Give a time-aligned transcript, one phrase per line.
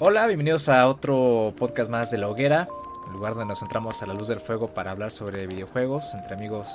[0.00, 2.68] Hola, bienvenidos a otro podcast más de la hoguera,
[3.08, 6.36] el lugar donde nos entramos a la luz del fuego para hablar sobre videojuegos entre
[6.36, 6.68] amigos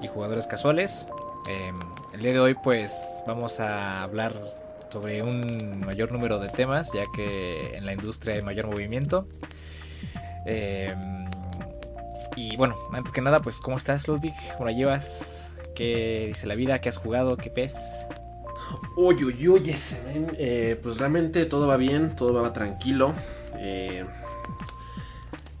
[0.00, 1.04] y jugadores casuales.
[1.48, 1.76] Em,
[2.12, 4.34] el día de hoy pues vamos a hablar
[4.92, 9.26] sobre un mayor número de temas ya que en la industria hay mayor movimiento.
[10.46, 11.28] Em,
[12.36, 14.34] y bueno, antes que nada pues ¿cómo estás Ludwig?
[14.52, 15.52] ¿Cómo la llevas?
[15.74, 16.80] ¿Qué dice la vida?
[16.80, 17.36] ¿Qué has jugado?
[17.36, 18.06] ¿Qué pez?
[18.96, 19.74] Uy, uy, uy,
[20.38, 23.14] eh, pues realmente todo va bien, todo va tranquilo.
[23.56, 24.04] Eh,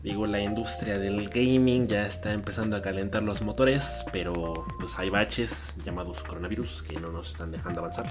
[0.02, 5.10] digo, la industria del gaming ya está empezando a calentar los motores, pero pues hay
[5.10, 8.06] baches llamados coronavirus que no nos están dejando avanzar.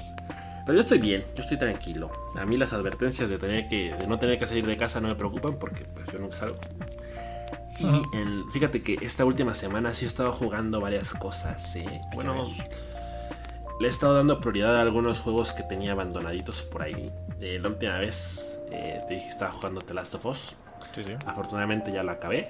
[0.65, 2.11] Pero yo estoy bien, yo estoy tranquilo.
[2.35, 5.07] A mí las advertencias de tener que de no tener que salir de casa no
[5.07, 6.57] me preocupan porque pues yo nunca salgo.
[7.79, 11.75] Y fíjate que esta última semana sí he estado jugando varias cosas.
[11.75, 12.01] ¿eh?
[12.13, 12.45] Bueno,
[13.81, 17.11] le he estado dando prioridad a algunos juegos que tenía abandonaditos por ahí.
[17.39, 20.55] Eh, la última vez eh, te dije que estaba jugando The Last of Us.
[20.91, 21.13] Sí, sí.
[21.25, 22.49] Afortunadamente ya lo acabé.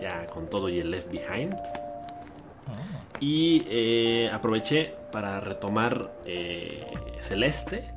[0.00, 1.54] Ya con todo y el Left Behind.
[1.54, 2.72] Ah.
[3.20, 6.10] Y eh, aproveché para retomar
[7.20, 7.94] Celeste.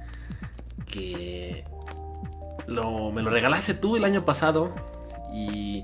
[0.86, 1.66] Que
[2.68, 4.70] me lo regalaste tú el año pasado.
[5.34, 5.84] Y,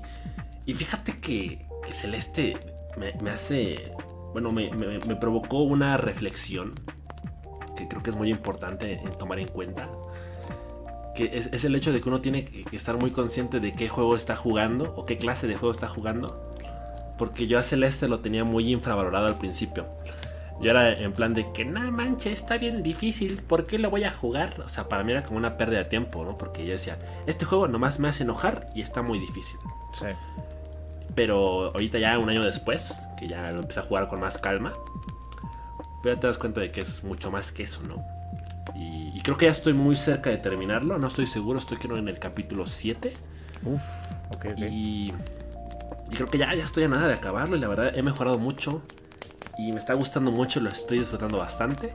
[0.72, 2.56] fíjate que, Celeste
[2.96, 3.92] me hace
[4.32, 4.70] bueno, me,
[5.16, 6.72] provocó una reflexión
[7.76, 9.88] que creo que es muy importante tomar en cuenta.
[11.14, 14.16] Que es, el hecho de que uno tiene que estar muy consciente de qué juego
[14.16, 16.54] está jugando o qué clase de juego está jugando.
[17.18, 19.86] Porque yo a Celeste lo tenía muy infravalorado al principio.
[20.60, 24.04] Yo era en plan de que, no manches, está bien difícil, ¿por qué lo voy
[24.04, 24.62] a jugar?
[24.64, 26.36] O sea, para mí era como una pérdida de tiempo, ¿no?
[26.36, 29.58] Porque yo decía, este juego nomás me hace enojar y está muy difícil.
[29.92, 30.06] Sí.
[31.14, 34.72] Pero ahorita ya un año después, que ya lo empecé a jugar con más calma,
[36.04, 38.04] ya te das cuenta de que es mucho más que eso, ¿no?
[38.74, 42.08] Y, creo que ya estoy muy cerca de terminarlo, no estoy seguro, estoy creo en
[42.08, 43.12] el capítulo 7.
[43.64, 43.82] Uf,
[44.34, 44.58] ok, ok.
[44.58, 45.12] Y,
[46.10, 48.38] y creo que ya, ya estoy a nada de acabarlo y la verdad he mejorado
[48.38, 48.82] mucho
[49.58, 51.94] y me está gustando mucho, lo estoy disfrutando bastante.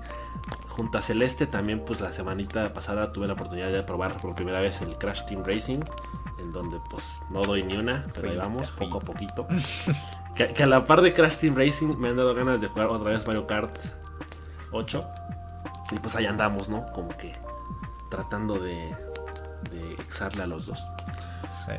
[0.69, 4.59] Junto a Celeste también pues la semanita pasada tuve la oportunidad de probar por primera
[4.59, 5.79] vez el Crash Team Racing
[6.39, 9.47] en donde pues no doy ni una, pero ahí vamos, poco a poquito.
[10.35, 13.11] que, a la par de Crash Team Racing me han dado ganas de jugar otra
[13.11, 13.75] vez Mario Kart
[14.71, 15.01] 8.
[15.91, 16.85] Y pues ahí andamos, ¿no?
[16.93, 17.33] Como que
[18.09, 18.95] tratando de,
[19.71, 20.87] de exarle a los dos.
[21.65, 21.73] Sí.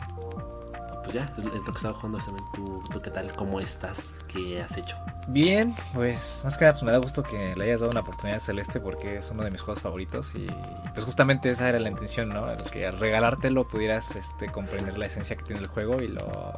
[1.08, 2.18] Pues ya, es, lo que estaba jugando
[2.52, 3.32] ¿Tú, ¿Tú qué tal?
[3.32, 4.16] ¿Cómo estás?
[4.28, 4.94] ¿Qué has hecho?
[5.26, 8.36] Bien, pues más que nada pues me da gusto que le hayas dado una oportunidad
[8.36, 10.46] a Celeste porque es uno de mis juegos favoritos y
[10.92, 12.50] pues justamente esa era la intención, ¿no?
[12.52, 16.52] El que al regalártelo pudieras este, comprender la esencia que tiene el juego y lo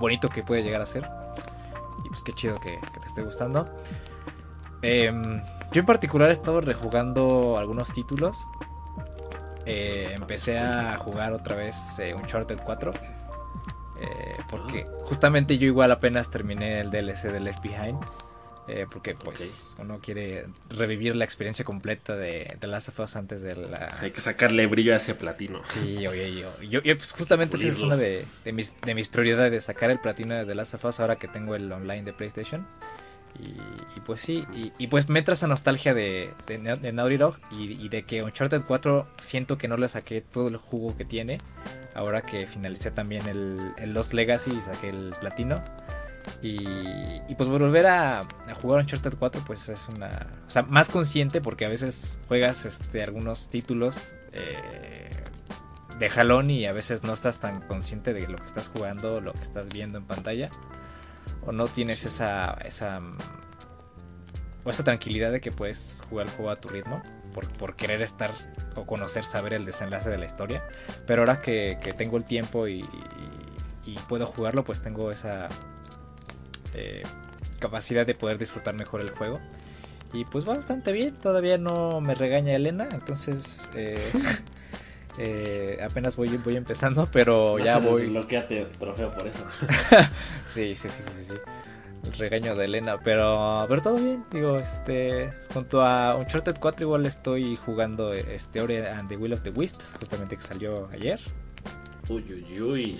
[0.00, 1.08] bonito que puede llegar a ser.
[2.04, 3.66] Y pues qué chido que, te esté gustando.
[4.82, 5.40] Em,
[5.70, 8.44] yo en particular he estado rejugando algunos títulos.
[9.64, 12.90] Eh, empecé a jugar otra vez eh, Uncharted 4
[14.02, 17.98] eh, porque justamente yo igual apenas terminé el DLC de Left Behind.
[18.68, 23.42] Eh, porque pues uno quiere revivir la experiencia completa de The Last of Us antes
[23.42, 23.98] de la...
[24.00, 25.62] Hay que sacarle brillo a ese platino.
[25.64, 29.90] Sí, oye, yo, yo, pues justamente esa es una de, mis, de mis prioridades, sacar
[29.90, 32.64] el platino de The Last of Us ahora que tengo el online de PlayStation.
[33.38, 34.44] Y, pues sí,
[34.78, 39.08] y, pues me trae esa nostalgia de, de, Naughty Dog y, de que Uncharted 4
[39.18, 41.38] siento que no le saqué todo el jugo que tiene.
[41.94, 45.56] Ahora que finalicé también el, el Lost Legacy y saqué el platino.
[46.40, 48.20] Y, pues volver a,
[48.60, 50.28] jugar Uncharted 4 pues es una...
[50.46, 55.10] O sea, más consciente porque a veces juegas este, algunos títulos eh,
[55.98, 59.32] de jalón y a veces no estás tan consciente de lo que estás jugando, lo
[59.32, 60.50] que estás viendo en pantalla
[61.46, 63.00] o no tienes esa, esa,
[64.64, 67.02] o esa tranquilidad de que puedes jugar el juego a tu ritmo
[67.58, 68.30] por, querer estar
[68.76, 70.62] o conocer, saber el desenlace de la historia.
[71.06, 72.82] Pero ahora que, tengo el tiempo y,
[74.08, 75.48] puedo jugarlo, pues tengo esa
[76.74, 77.02] eh,
[77.58, 79.40] capacidad de poder disfrutar mejor el juego.
[80.12, 84.12] Y pues va bastante bien, todavía no me regaña Elena, entonces eh,
[85.18, 88.08] Eh, apenas voy, voy empezando, pero ya voy.
[88.08, 89.44] Bloqueate trofeo por eso.
[90.48, 91.34] sí, sí, sí, sí, sí.
[92.04, 94.24] El regaño de Elena, pero, pero todo bien.
[94.32, 95.32] Digo, este.
[95.52, 99.94] Junto a Uncharted 4, igual estoy jugando este Ori and the Will of the Wisps,
[99.98, 101.20] justamente que salió ayer.
[102.08, 102.98] Uy, uy, uy.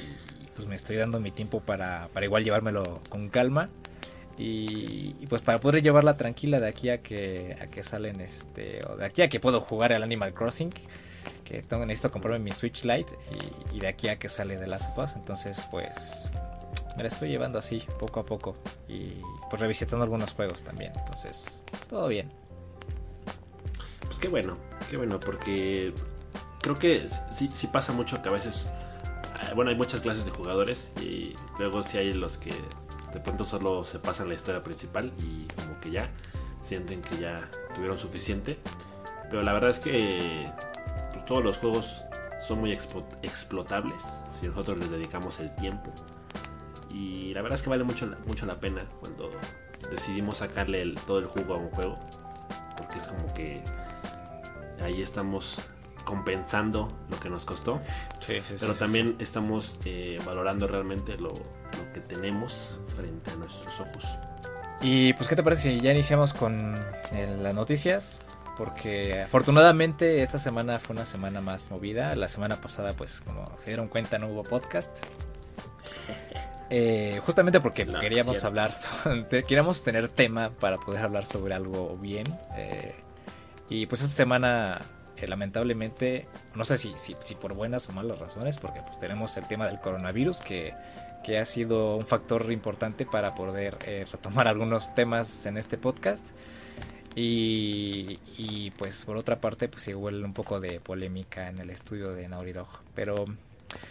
[0.54, 3.70] pues me estoy dando mi tiempo para, para igual llevármelo con calma.
[4.38, 8.78] Y, y, pues para poder llevarla tranquila de aquí a que, a que salen este.
[8.86, 10.72] O de aquí a que puedo jugar al Animal Crossing
[11.60, 13.12] que necesito comprarme mi Switch Lite
[13.72, 16.30] y, de aquí a que sale de las of Entonces, pues
[16.96, 18.56] me la estoy llevando así, poco a poco.
[18.88, 19.20] Y
[19.50, 20.92] pues revisitando algunos juegos también.
[20.96, 22.30] Entonces, pues, todo bien.
[24.06, 24.54] Pues qué bueno,
[24.88, 25.92] qué bueno, porque
[26.60, 28.68] creo que sí, sí pasa mucho que a veces,
[29.40, 32.52] ah, bueno, hay muchas clases de jugadores y luego sí hay los que
[33.12, 36.10] de pronto solo se pasan la historia principal y como que ya
[36.62, 38.56] sienten que ya tuvieron suficiente.
[39.28, 40.50] Pero la verdad es que
[41.12, 42.04] pues, todos los juegos
[42.40, 44.02] son muy explotables
[44.40, 45.90] si nosotros les dedicamos el tiempo.
[46.90, 49.30] Y la verdad es que vale mucho, mucho la pena cuando
[49.90, 51.94] decidimos sacarle todo el jugo a un juego.
[52.76, 53.62] Porque es como que
[54.82, 55.62] ahí estamos
[56.04, 57.80] compensando lo que nos costó.
[58.60, 64.18] pero también estamos eh, valorando realmente lo, lo, que tenemos frente a nuestros ojos.
[64.80, 66.74] Y pues, ¿qué te parece si ya iniciamos con
[67.12, 68.20] eh, las noticias?
[68.56, 72.14] Porque afortunadamente esta semana fue una semana más movida.
[72.16, 74.96] La semana pasada, pues, como se dieron cuenta, no hubo podcast.
[76.74, 78.72] Eh, justamente porque queríamos hablar,
[79.28, 82.24] queríamos tener tema para poder hablar sobre algo bien.
[83.68, 84.80] y pues esta semana
[85.26, 89.66] lamentablemente, no sé si, si, por buenas o malas razones, porque pues tenemos el tema
[89.66, 90.74] del coronavirus que,
[91.38, 96.30] ha sido un factor importante para poder eh, retomar algunos temas en este podcast.
[97.14, 102.28] Y, pues por otra parte, pues igual un poco de polémica en el estudio de
[102.28, 102.54] Naughty
[102.94, 103.26] Pero,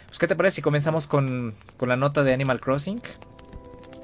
[0.06, 3.00] pues, ¿qué te parece si comenzamos con, con la nota de Animal Crossing?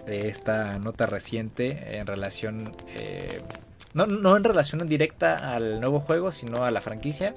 [0.06, 2.74] De esta nota reciente en relación...
[2.94, 3.42] Eh,
[3.94, 7.34] no, no en relación directa al nuevo juego, sino a la franquicia.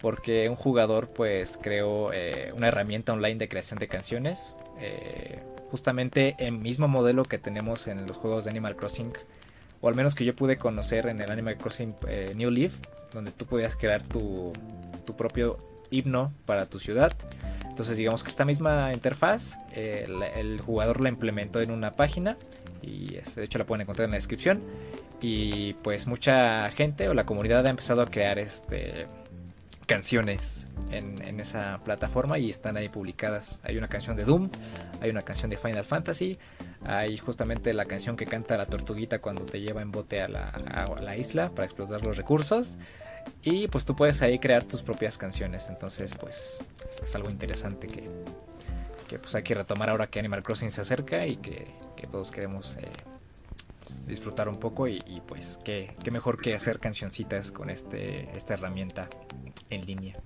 [0.00, 4.54] Porque un jugador pues creó eh, una herramienta online de creación de canciones.
[4.80, 9.12] Eh, justamente el mismo modelo que tenemos en los juegos de Animal Crossing.
[9.80, 12.74] O al menos que yo pude conocer en el Animal Crossing eh, New Leaf.
[13.12, 14.52] Donde tú podías crear tu,
[15.04, 15.58] tu propio
[15.90, 17.12] himno para tu ciudad.
[17.68, 22.36] Entonces digamos que esta misma interfaz el, jugador la implementó en una página
[22.82, 24.60] y este, de hecho la pueden encontrar en la descripción
[25.20, 29.06] y pues mucha gente o la comunidad ha empezado a crear este
[29.90, 33.58] canciones en, esa plataforma y están ahí publicadas.
[33.64, 34.48] Hay una canción de Doom,
[35.00, 36.38] hay una canción de Final Fantasy,
[36.84, 41.16] hay justamente la canción que canta la tortuguita cuando te lleva en bote a la,
[41.16, 42.76] isla para explotar los recursos.
[43.42, 45.68] Y pues tú puedes ahí crear tus propias canciones.
[45.68, 46.60] Entonces pues
[47.02, 48.08] es algo interesante que,
[49.08, 51.66] que pues hay que retomar ahora que Animal Crossing se acerca y que,
[52.12, 52.88] todos queremos eh,
[54.06, 59.08] disfrutar un poco y, pues qué, mejor que hacer cancioncitas con este, esta herramienta
[59.70, 60.16] en línea.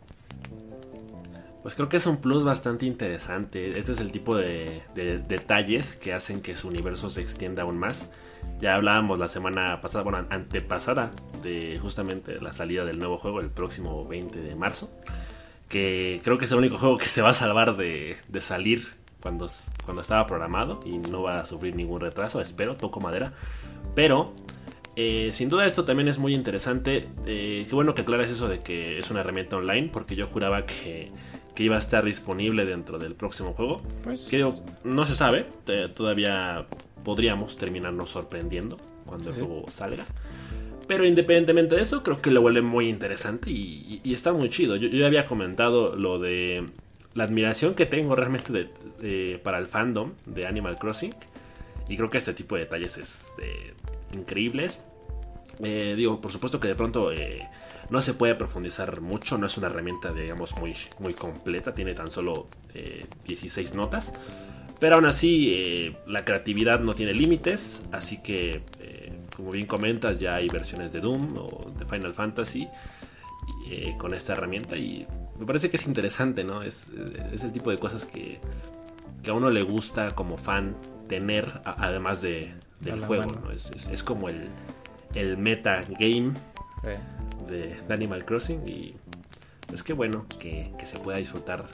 [1.65, 3.79] Pues creo que es un plus bastante interesante.
[3.79, 8.11] Este es el tipo de, detalles que hacen que su universo se extienda aún más.
[8.59, 11.11] Ya hablábamos la semana pasada, bueno, antepasada,
[11.43, 14.91] de justamente la salida del nuevo juego el próximo 20 de marzo.
[15.71, 18.93] Que creo que es el único juego que se va a salvar de, de salir
[19.25, 19.49] cuando,
[19.87, 23.33] cuando estaba programado y no va a sufrir ningún retraso, espero, toco madera.
[23.95, 24.35] Pero
[24.97, 27.09] eh, sin duda esto también es muy interesante.
[27.25, 30.65] Eh, qué bueno que aclares eso de que es una herramienta online, porque yo juraba
[30.67, 31.11] que,
[31.57, 33.81] iba a estar disponible dentro del próximo juego.
[34.03, 34.27] Pues...
[34.27, 34.47] Que
[34.85, 35.47] no se sabe,
[35.95, 36.67] todavía
[37.03, 40.05] podríamos terminarnos sorprendiendo cuando el juego salga.
[40.87, 44.77] Pero independientemente de eso, creo que lo vuelve muy interesante y, está muy chido.
[44.77, 46.67] Yo, ya había comentado lo de
[47.15, 48.71] la admiración que tengo realmente
[49.43, 51.15] para el fandom de Animal Crossing.
[51.89, 53.75] Y creo que este tipo de detalles es eh,
[54.13, 54.83] increíbles.
[55.63, 57.49] Eh, digo, por supuesto que de pronto eh,
[57.91, 62.11] no se puede profundizar mucho, no es una herramienta, digamos, muy, muy completa, tiene tan
[62.11, 62.49] solo
[63.27, 64.13] 16 notas.
[64.81, 68.63] Pero aún así, la creatividad no tiene límites, así que,
[69.37, 72.67] como bien comentas, ya hay versiones de Doom o de Final Fantasy
[73.99, 75.07] con esta herramienta y
[75.39, 76.63] me parece que es interesante, ¿no?
[76.63, 76.91] Es,
[77.43, 78.41] el tipo de cosas que,
[79.27, 80.77] a uno le gusta como fan
[81.09, 83.51] tener, además de, del juego, ¿no?
[83.51, 84.49] Es, como el,
[85.15, 86.33] el meta game
[87.49, 88.95] de, Animal Crossing y
[89.73, 91.67] es que bueno que, se pueda disfrutar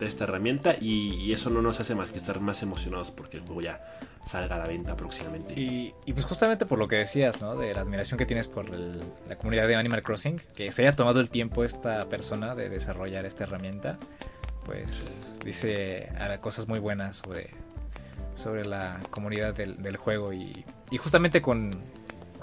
[0.00, 3.44] de esta herramienta y, eso no nos hace más que estar más emocionados porque el
[3.44, 3.80] juego ya
[4.26, 5.54] salga a la venta próximamente.
[5.54, 7.54] Y, pues justamente por lo que decías, ¿no?
[7.54, 11.20] De la admiración que tienes por la comunidad de Animal Crossing, que se haya tomado
[11.20, 13.98] el tiempo esta persona de desarrollar esta herramienta,
[14.64, 16.08] pues dice
[16.40, 17.50] cosas muy buenas sobre,
[18.34, 20.64] sobre la comunidad del, juego y,
[20.98, 21.78] justamente con,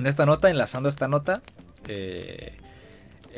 [0.05, 1.41] esta nota, enlazando esta nota,
[1.87, 2.55] eh,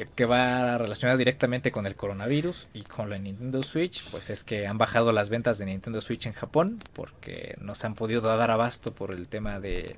[0.08, 4.68] que va relacionada directamente con el coronavirus y con la Nintendo Switch, pues es que
[4.68, 8.52] han bajado las ventas de Nintendo Switch en Japón porque no se han podido dar
[8.52, 9.96] abasto por el tema de,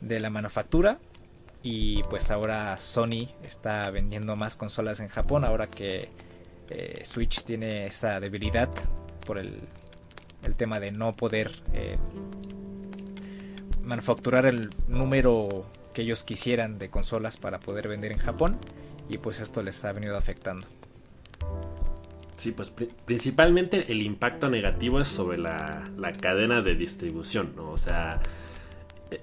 [0.00, 0.98] la manufactura.
[1.62, 6.10] Y pues ahora Sony está vendiendo más consolas en Japón ahora que
[6.70, 8.68] eh, Switch tiene esta debilidad
[9.26, 9.60] por el,
[10.44, 11.96] el tema de no poder eh,
[13.82, 18.58] manufacturar el número que ellos quisieran de consolas para poder vender en Japón
[19.08, 20.66] y pues esto les ha venido afectando.
[22.36, 22.72] Sí, pues
[23.04, 27.70] principalmente el impacto negativo es sobre la, la cadena de distribución, ¿no?
[27.70, 28.20] O sea,
[29.10, 29.20] eh,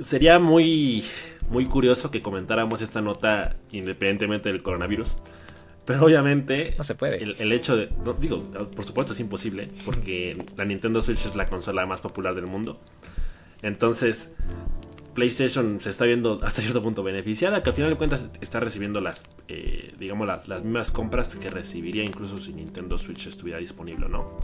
[0.00, 1.04] sería muy,
[1.50, 5.16] muy curioso que comentáramos esta nota independientemente del coronavirus.
[5.84, 6.74] Pero obviamente.
[6.78, 7.22] No se puede.
[7.22, 7.90] El, hecho de.
[8.18, 8.42] digo,
[8.74, 9.68] por supuesto es imposible.
[9.84, 12.80] Porque la Nintendo Switch es la consola más popular del mundo.
[13.62, 14.34] Entonces,
[15.14, 19.00] PlayStation se está viendo hasta cierto punto beneficiada, que al final de cuentas está recibiendo
[19.00, 24.38] las, eh, digamos, las, mismas compras que recibiría incluso si Nintendo Switch estuviera disponible, ¿no?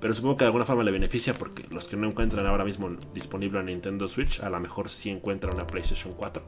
[0.00, 2.88] Pero supongo que de alguna forma le beneficia porque los que no encuentran ahora mismo
[3.12, 6.42] disponible a Nintendo Switch, a lo mejor sí encuentran una PlayStation 4.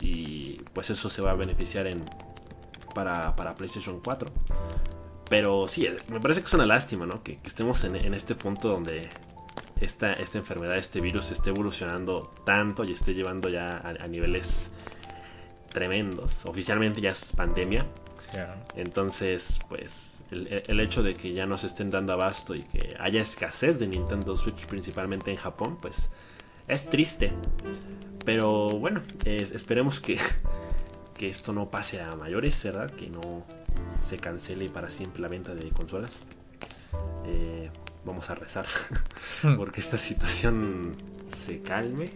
[0.00, 2.04] Y pues eso se va a beneficiar en,
[2.94, 4.30] para, PlayStation 4.
[5.28, 7.22] Pero sí, me parece que es una lástima, ¿no?
[7.22, 9.08] Que, estemos en, este punto donde
[9.80, 14.70] esta, esta enfermedad, este virus esté evolucionando tanto y esté llevando ya a, niveles
[15.72, 16.44] tremendos.
[16.46, 17.86] Oficialmente ya es pandemia.
[18.74, 23.20] Entonces, pues el, hecho de que ya no se estén dando abasto y que haya
[23.20, 26.08] escasez de Nintendo Switch, principalmente en Japón, pues
[26.66, 27.32] es triste.
[28.24, 30.18] Pero bueno, esperemos que,
[31.14, 32.90] que esto no pase a mayores, ¿verdad?
[32.90, 33.44] Que no
[34.00, 36.26] se cancele para siempre la venta de consolas.
[37.26, 37.70] Eh,
[38.04, 38.66] vamos a rezar
[39.42, 39.54] hmm.
[39.56, 40.92] porque esta situación
[41.28, 42.10] se calme.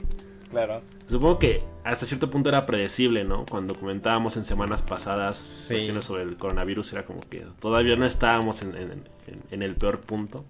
[0.51, 0.83] Claro.
[1.07, 3.45] Supongo que hasta cierto punto era predecible, ¿no?
[3.47, 8.63] Cuando comentábamos en semanas pasadas cuestiones sobre el coronavirus, era como que todavía no estábamos
[8.63, 9.05] en,
[9.51, 10.45] el peor punto.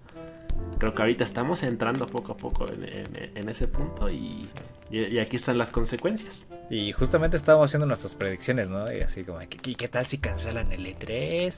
[0.77, 4.47] Creo que ahorita estamos entrando poco a poco en, ese punto y,
[5.21, 6.45] aquí están las consecuencias.
[6.69, 8.85] Y justamente estábamos haciendo nuestras predicciones, ¿no?
[8.91, 11.53] Y así como, ¿qué, qué tal si cancelan el E3?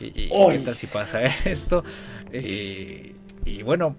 [0.00, 1.84] ¿Y, qué tal si pasa esto?
[2.32, 3.96] Y, y bueno,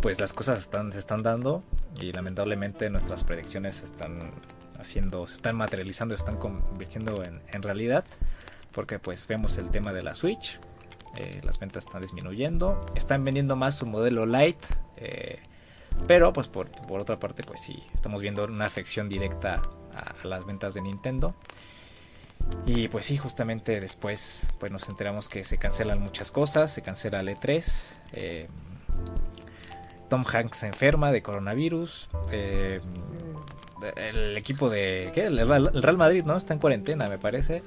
[0.00, 1.62] pues las cosas están, se están dando
[2.00, 4.18] y lamentablemente nuestras predicciones están
[4.78, 8.04] haciendo, se están materializando, se están convirtiendo en, realidad.
[8.72, 10.60] Porque pues vemos el tema de la Switch,
[11.16, 14.66] eh, las ventas están disminuyendo, están vendiendo más su modelo Lite,
[14.98, 15.40] eh,
[16.06, 19.62] pero pues por, otra parte pues sí, estamos viendo una afección directa
[19.94, 21.34] a, las ventas de Nintendo.
[22.66, 27.20] Y pues sí, justamente después pues nos enteramos que se cancelan muchas cosas, se cancela
[27.20, 27.94] el E3.
[28.12, 28.48] Eh,
[30.08, 32.08] Tom Hanks se enferma de coronavirus.
[32.30, 32.80] Eh,
[33.96, 35.10] el equipo de...
[35.14, 35.26] ¿qué?
[35.26, 36.36] El Real Madrid, ¿no?
[36.36, 37.62] Está en cuarentena, me parece.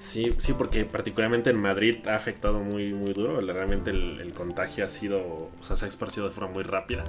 [0.00, 3.40] Sí, sí, porque particularmente en Madrid ha afectado muy, muy duro.
[3.40, 7.04] Realmente el, contagio ha sido, o sea, se ha esparcido de forma muy rápida.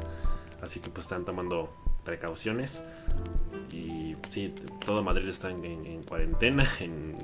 [0.62, 1.74] Así que pues están tomando
[2.04, 2.84] precauciones.
[4.30, 4.54] Sí,
[4.86, 6.68] todo Madrid está en, cuarentena.
[6.80, 7.18] En,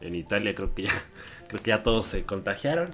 [0.00, 0.92] en, Italia creo que ya,
[1.48, 2.90] creo que ya todos se contagiaron.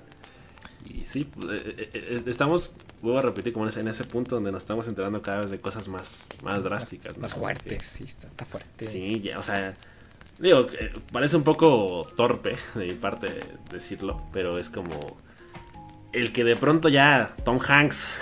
[0.84, 2.72] Y sí, pues, eh, eh, eh, estamos,
[3.02, 5.88] vuelvo a repetir, como en ese punto donde nos estamos enterando cada vez de cosas
[5.88, 7.18] más, más drásticas.
[7.18, 8.86] Más, fuertes, sí, está, fuerte.
[8.86, 9.74] Sí, ya, o sea,
[10.38, 10.66] digo,
[11.12, 14.98] parece un poco torpe de mi parte decirlo, pero es como
[16.12, 18.18] el que de pronto ya Tom Hanks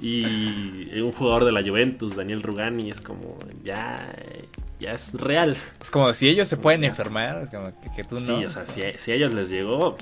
[0.00, 3.96] y un jugador de la Juventus, Daniel Rugani, es como ya
[4.80, 5.56] ya es real.
[5.80, 8.20] Es como si ellos se pueden enfermar, es como que, tú no.
[8.20, 9.96] Sí, o sea, si, a ellos les llegó.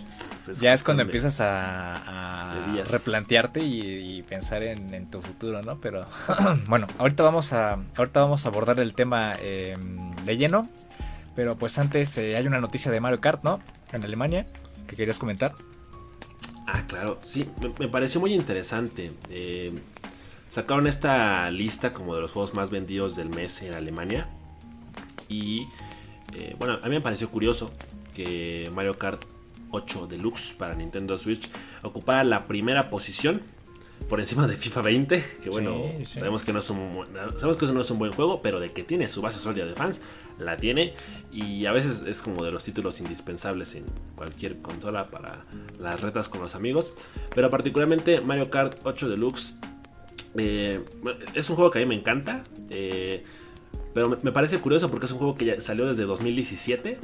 [0.44, 5.80] Pues, ya es cuando empiezas a, replantearte y, pensar en, tu futuro, ¿no?
[5.80, 6.06] Pero
[6.68, 10.68] bueno, ahorita vamos a, ahorita vamos a abordar el tema em, de lleno.
[11.34, 13.60] Pero pues antes eh, hay una noticia de Mario Kart, ¿no?
[13.92, 14.44] En Alemania,
[14.86, 15.54] que querías comentar.
[16.70, 17.48] Ah, claro, sí,
[17.78, 19.10] me, pareció muy interesante.
[19.30, 19.72] Eh,
[20.48, 24.28] sacaron esta lista como de los juegos más vendidos del mes en Alemania.
[25.30, 25.66] Y
[26.34, 27.70] eh, bueno, a mí me pareció curioso
[28.14, 29.24] que Mario Kart
[29.70, 31.48] 8 Deluxe para Nintendo Switch
[31.82, 33.40] ocupara la primera posición
[34.08, 37.04] por encima de FIFA 20, que bueno, sabemos que no es un
[37.36, 39.66] sabemos que eso no es un buen juego, pero de que tiene su base sólida
[39.66, 40.00] de fans,
[40.38, 40.94] la tiene
[41.32, 45.44] y a veces es como de los títulos indispensables en cualquier consola para
[45.78, 46.92] las retas con los amigos,
[47.34, 49.54] pero particularmente Mario Kart 8 Deluxe
[50.36, 50.84] eh,
[51.34, 52.44] es un juego que a mí me encanta.
[52.70, 53.24] Eh,
[53.94, 56.98] pero me, parece curioso porque es un juego que ya salió desde 2017,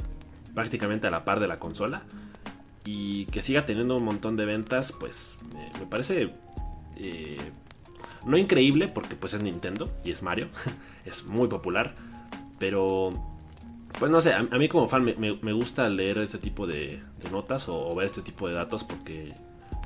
[0.53, 2.03] prácticamente a la par de la consola.
[2.85, 5.37] Y que siga teniendo un montón de ventas, pues
[5.79, 6.31] me parece
[6.97, 7.51] eh,
[8.25, 10.47] no increíble porque pues es Nintendo y es Mario,
[11.05, 11.95] es muy popular.
[12.57, 13.09] Pero
[13.99, 17.93] pues no sé, a, mí como fan me, gusta leer este tipo de, notas o,
[17.95, 19.33] ver este tipo de datos porque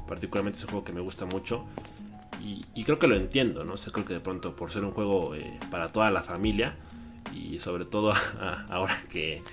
[0.08, 1.66] particularmente es un juego que me gusta mucho.
[2.42, 3.76] Y, creo que lo entiendo, ¿no?
[3.76, 6.76] creo que de pronto por ser un juego eh, para toda la familia,
[7.34, 8.14] y sobre todo
[8.70, 9.44] ahora que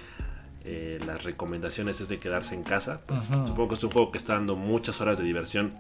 [0.64, 4.18] eh, las recomendaciones es de quedarse en casa, pues supongo que es un juego que
[4.18, 5.72] está dando muchas horas de diversión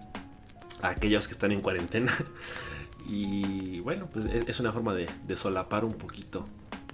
[0.86, 2.12] a aquellos que están en cuarentena.
[3.08, 6.44] y bueno, pues es, una forma de, solapar un poquito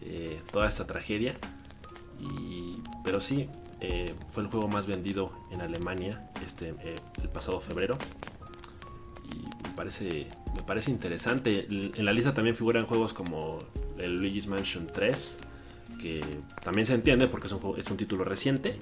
[0.01, 1.35] eh, toda esta tragedia.
[3.05, 3.49] Pero sí,
[3.81, 7.99] eh, fue el juego más vendido en Alemania este, eh, el pasado febrero.
[9.29, 11.67] Y me parece, me parece interesante.
[11.69, 13.59] En la lista también figuran juegos como
[13.99, 15.39] el Luigi's Mansion 3,
[16.01, 16.25] que
[16.63, 18.79] también se entiende porque es un, es un título reciente.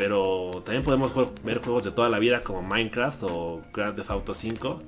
[0.00, 1.12] Pero también podemos
[1.44, 4.82] ver juegos de toda la vida como Minecraft o Grand Theft Auto 5,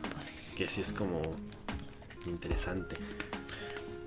[0.57, 1.21] que sí es como
[2.25, 2.97] interesante.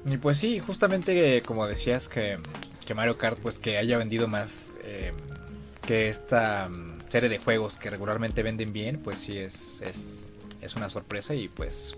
[0.08, 2.40] Y pues sí, justamente como decías que,
[2.96, 5.12] Mario Kart pues que haya vendido más eh,
[5.86, 10.76] que esta mm, serie de juegos que regularmente venden bien, pues sí es, es, es
[10.76, 11.96] una sorpresa y pues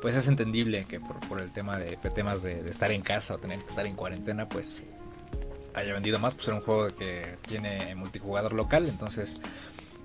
[0.00, 3.58] pues es entendible que por, el tema de, temas de, estar en casa o tener
[3.58, 4.84] que estar en cuarentena, pues
[5.74, 9.38] haya vendido más, pues era un juego que tiene multijugador local, entonces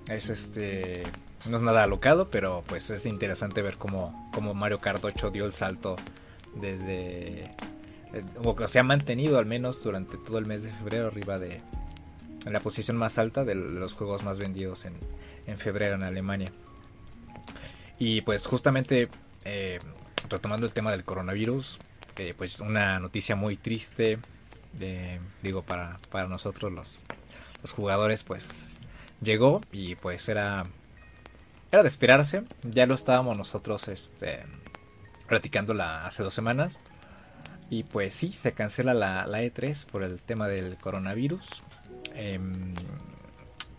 [0.08, 1.04] es este
[1.48, 5.44] no es nada alocado, pero pues es interesante ver cómo, cómo Mario Kart 8 dio
[5.44, 5.96] el salto
[6.54, 7.44] desde
[8.12, 11.60] eh, o se ha mantenido al menos durante todo el mes de febrero arriba de
[12.46, 14.94] en la posición más alta de los juegos más vendidos en,
[15.46, 16.52] en febrero en Alemania.
[17.98, 19.08] Y pues justamente
[19.44, 19.80] eh,
[20.30, 21.78] retomando el tema del coronavirus,
[22.16, 24.18] eh, pues una noticia muy triste,
[25.42, 27.00] digo, para, para nosotros los,
[27.62, 28.78] los jugadores, pues
[29.20, 30.66] llegó y pues era,
[31.72, 32.44] era de esperarse.
[32.62, 34.40] Ya lo estábamos nosotros este,
[35.26, 36.78] platicándola hace dos semanas.
[37.70, 41.62] Y pues sí, se cancela la, la E3 por el tema del coronavirus.
[42.14, 42.74] Em,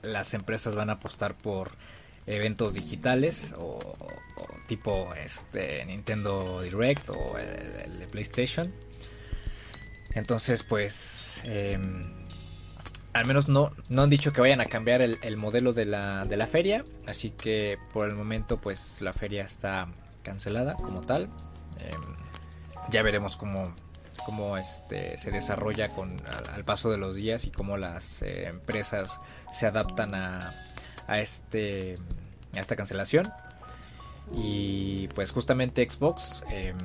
[0.03, 1.71] las empresas van a apostar por
[2.27, 3.79] eventos digitales o,
[4.67, 8.73] tipo este Nintendo Direct o el, PlayStation.
[10.13, 12.11] Entonces, pues, em,
[13.13, 16.37] al menos no, no han dicho que vayan a cambiar el, modelo de la, de
[16.37, 16.83] la, feria.
[17.07, 19.87] Así que por el momento, pues, la feria está
[20.23, 21.29] cancelada como tal.
[21.79, 22.15] Em,
[22.89, 23.73] ya veremos cómo,
[24.25, 26.15] cómo este, se desarrolla con,
[26.53, 29.19] al, paso de los días y cómo las eh, empresas
[29.51, 30.53] se adaptan a,
[31.07, 31.95] a, este,
[32.55, 33.31] a esta cancelación.
[34.35, 36.77] Y pues justamente Xbox em,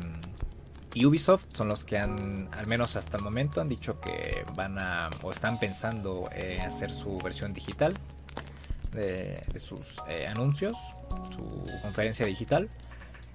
[0.95, 4.79] y Ubisoft son los que han, al menos hasta el momento, han dicho que van
[4.79, 7.95] a o están pensando eh, hacer su versión digital
[8.93, 10.77] de, sus eh, anuncios,
[11.35, 12.71] su conferencia digital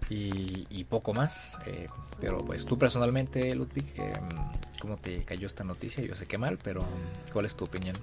[0.10, 1.60] y, poco más.
[1.68, 1.88] Eh,
[2.20, 4.30] pero pues tú personalmente, Ludwig, em,
[4.80, 6.04] ¿cómo te cayó esta noticia?
[6.04, 6.84] Yo sé que mal, pero
[7.32, 7.96] ¿cuál es tu opinión?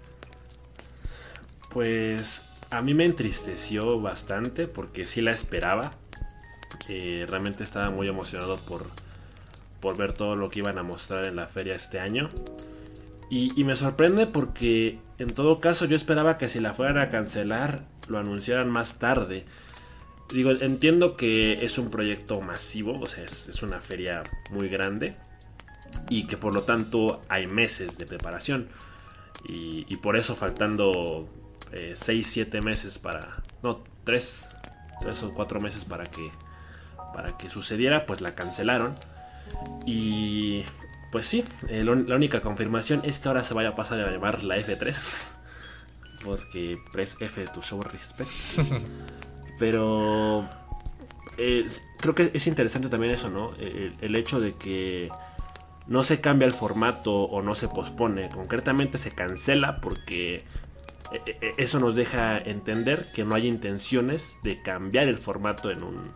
[1.71, 5.93] Pues a mí me entristeció bastante porque sí la esperaba.
[6.89, 8.87] Eh, realmente estaba muy emocionado por,
[9.87, 12.29] por ver todo lo que iban a mostrar en la feria este año.
[13.31, 17.85] Y, me sorprende porque en todo caso yo esperaba que si la fueran a cancelar
[18.09, 19.45] lo anunciaran más tarde.
[20.29, 25.15] Digo, entiendo que es un proyecto masivo, o sea, es, una feria muy grande
[26.11, 28.67] y que por lo tanto hay meses de preparación.
[29.49, 31.29] Y, por eso faltando
[31.71, 33.41] 6-7 eh, meses para...
[33.63, 34.49] No, 3,
[35.03, 36.29] 3 o 4 meses para que,
[37.15, 38.97] para que sucediera, pues la cancelaron.
[39.85, 40.65] Y
[41.13, 44.43] pues sí, eh, la única confirmación es que ahora se vaya a pasar a llamar
[44.43, 45.33] la F3.
[46.25, 48.31] Porque press F to show respect.
[49.59, 50.49] Pero
[51.99, 53.53] creo que es interesante también eso, ¿no?
[53.59, 55.11] El, hecho de que
[55.87, 60.45] no se cambia el formato o no se pospone, concretamente se cancela porque
[61.13, 65.71] e, e, e, eso nos deja entender que no hay intenciones de cambiar el formato
[65.71, 66.13] en un,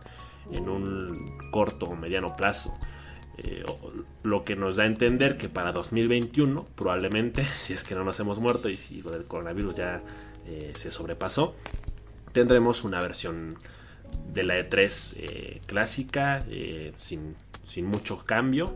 [0.51, 2.73] en un corto o mediano plazo.
[3.37, 3.63] Eh,
[4.23, 8.19] lo que nos da a entender que para 2021, probablemente, si es que no nos
[8.19, 10.01] hemos muerto y si lo del coronavirus ya
[10.47, 11.55] eh, se sobrepasó,
[12.31, 13.55] tendremos una versión
[14.33, 17.35] de la E3 eh, clásica, eh, sin,
[17.85, 18.75] mucho cambio.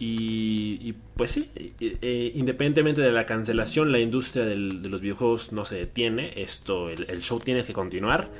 [0.00, 1.50] Y, pues sí,
[2.34, 6.32] independientemente de la cancelación, la industria de los videojuegos no se detiene.
[6.36, 8.30] Esto, el, show tiene que continuar.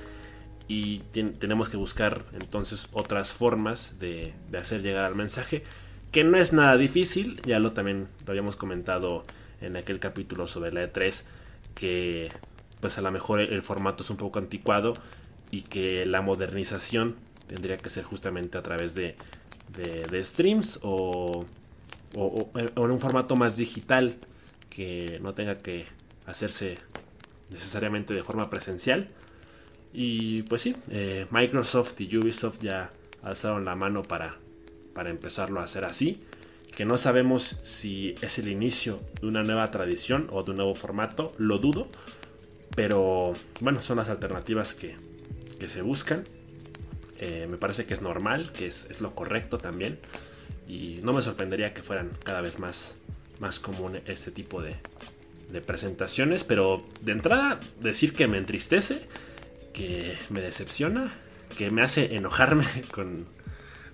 [0.68, 0.98] Y
[1.38, 5.64] tenemos que buscar entonces otras formas de, de, hacer llegar al mensaje.
[6.12, 7.40] Que no es nada difícil.
[7.42, 9.24] Ya lo también lo habíamos comentado
[9.62, 11.24] en aquel capítulo sobre la E3.
[11.74, 12.28] Que
[12.81, 14.94] pues a lo mejor el, formato es un poco anticuado
[15.50, 19.16] y que la modernización tendría que ser justamente a través de,
[19.74, 21.44] de, streams o,
[22.16, 24.16] o, en un formato más digital
[24.70, 25.87] que no tenga que
[26.26, 26.76] hacerse
[27.50, 29.09] necesariamente de forma presencial.
[29.92, 34.37] Y pues sí, eh, Microsoft y Ubisoft ya alzaron la mano para,
[34.94, 36.22] para empezarlo a hacer así.
[36.77, 40.74] Que no sabemos si es el inicio de una nueva tradición o de un nuevo
[40.74, 41.88] formato, lo dudo,
[42.77, 44.94] pero bueno, son las alternativas que,
[45.66, 46.22] se buscan.
[47.18, 49.98] Eh, me parece que es normal, que es, lo correcto también.
[50.68, 52.94] Y no me sorprendería que fueran cada vez más,
[53.40, 54.77] más común este tipo de,
[55.51, 59.03] de presentaciones, pero de entrada decir que me entristece,
[59.78, 61.14] que me decepciona,
[61.56, 63.26] que me hace enojarme con,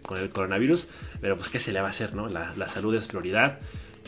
[0.02, 0.88] con el coronavirus,
[1.20, 2.28] pero pues qué se le va a hacer, ¿no?
[2.28, 3.58] La, salud es prioridad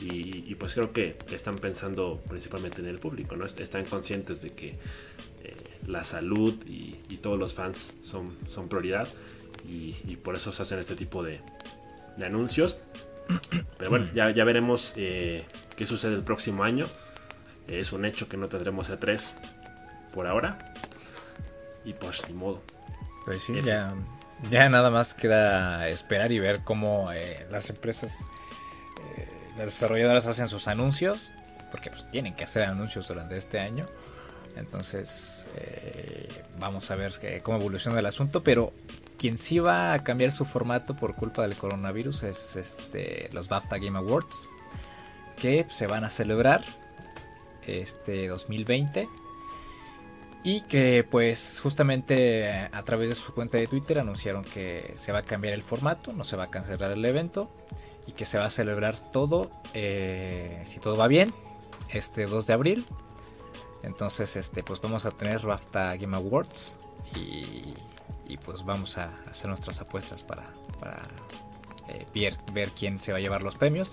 [0.00, 3.44] y, pues creo que están pensando principalmente en el público, ¿no?
[3.44, 9.08] Están conscientes de que eh, la salud y, todos los fans son, son prioridad
[9.68, 11.40] y, por eso se hacen este tipo de,
[12.24, 12.78] anuncios.
[13.76, 15.44] Pero bueno, ya, ya veremos eh,
[15.76, 16.86] qué sucede el próximo año.
[17.68, 19.34] Es un hecho que no tendremos E3
[20.14, 20.56] por ahora.
[21.86, 22.60] Y pues ni modo.
[23.24, 23.94] Pues sí, ya,
[24.50, 28.30] ya nada más queda esperar y ver cómo eh, las empresas,
[29.16, 31.32] eh, las desarrolladoras hacen sus anuncios,
[31.70, 33.86] porque pues tienen que hacer anuncios durante este año.
[34.56, 38.72] Entonces, eh, vamos a ver cómo evoluciona el asunto, pero
[39.16, 43.78] quien sí va a cambiar su formato por culpa del coronavirus es este, los BAFTA
[43.78, 44.48] Game Awards,
[45.36, 46.64] que se van a celebrar
[47.66, 49.08] este 2020
[50.42, 55.20] y que pues justamente a través de su cuenta de Twitter anunciaron que se va
[55.20, 57.50] a cambiar el formato, no se va a cancelar el evento
[58.06, 61.32] y que se va a celebrar todo, eh, si todo va bien,
[61.92, 62.84] este 2 de abril.
[63.82, 66.76] Entonces este pues vamos a tener BAFTA Game Awards
[67.14, 67.74] y,
[68.44, 70.44] pues vamos a hacer nuestras apuestas para,
[70.78, 71.00] para
[71.88, 73.92] eh, ver, ver quién se va a llevar los premios.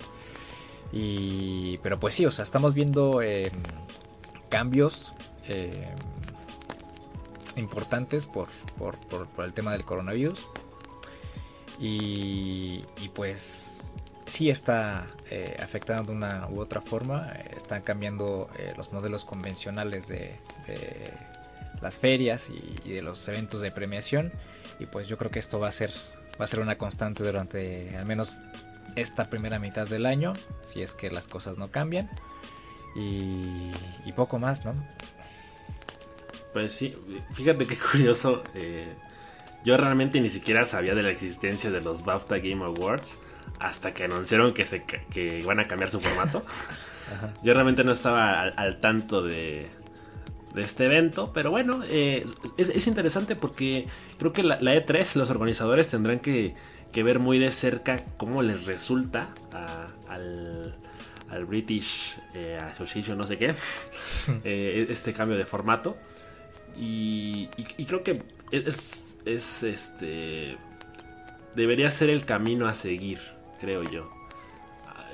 [0.92, 3.50] Y, pero pues sí, o sea, estamos viendo em,
[4.48, 5.12] cambios
[5.48, 5.72] em,
[7.56, 8.96] importantes por, por,
[9.44, 10.46] el tema del coronavirus.
[11.78, 12.82] Y,
[13.14, 13.94] pues
[14.26, 17.32] sí está eh, afectando de una u otra forma.
[17.56, 20.36] están cambiando eh, los modelos convencionales de,
[21.80, 24.32] las ferias y, de los eventos de premiación.
[24.78, 25.90] Y pues yo creo que esto va a ser,
[26.40, 28.38] va a ser una constante durante al menos
[28.96, 30.32] esta primera mitad del año,
[30.64, 32.10] si es que las cosas no cambian.
[32.96, 33.72] Y,
[34.14, 34.74] poco más, ¿no?
[36.54, 36.94] Pues sí,
[37.32, 38.42] fíjate qué curioso.
[38.54, 38.94] Eh,
[39.64, 43.18] yo realmente ni siquiera sabía de la existencia de los BAFTA Game Awards
[43.60, 46.42] hasta que anunciaron que, se, que van a cambiar su formato.
[47.42, 49.68] Yo realmente no estaba al, tanto de,
[50.54, 52.24] de, este evento, pero bueno, eh,
[52.56, 53.86] es, interesante porque
[54.18, 56.54] creo que la, la, E3, los organizadores tendrán que
[56.94, 59.28] que ver muy de cerca cómo les resulta
[60.08, 60.76] al,
[61.48, 63.56] British eh, Association, no sé qué,
[64.44, 65.98] eh, este cambio de formato.
[66.78, 67.48] Y,
[67.86, 69.16] creo que es,
[69.62, 70.56] este.
[71.54, 73.20] Debería ser el camino a seguir,
[73.60, 74.10] creo yo.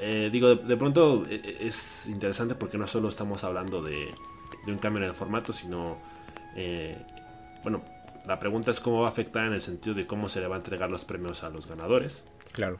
[0.00, 4.08] Eh, digo, de, pronto es interesante porque no solo estamos hablando de,
[4.64, 6.00] de un cambio en el formato, sino.
[7.62, 7.82] bueno,
[8.26, 10.56] la pregunta es cómo va a afectar en el sentido de cómo se le va
[10.56, 12.24] a entregar los premios a los ganadores.
[12.52, 12.78] Claro.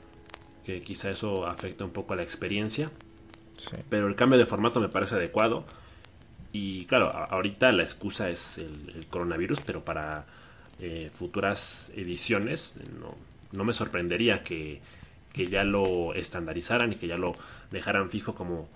[0.65, 2.91] Que quizá eso afecte un poco a la experiencia.
[3.57, 3.77] Sí.
[3.89, 5.65] Pero el cambio de formato me parece adecuado.
[6.53, 10.27] Y claro, ahorita la excusa es el, coronavirus, pero para
[10.81, 13.15] eh, futuras ediciones no,
[13.53, 14.81] no me sorprendería que,
[15.33, 17.33] que, ya lo estandarizaran y que ya lo
[17.71, 18.69] dejaran fijo como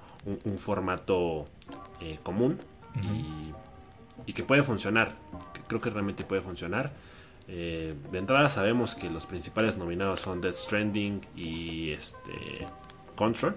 [0.44, 1.46] un, formato
[2.00, 2.58] eh, común.
[3.02, 3.52] Y
[4.26, 5.12] y que puede funcionar.
[5.66, 6.92] Creo que realmente puede funcionar.
[7.46, 12.66] Eh, de entrada sabemos que los principales nominados son Death Stranding y este
[13.16, 13.56] Control.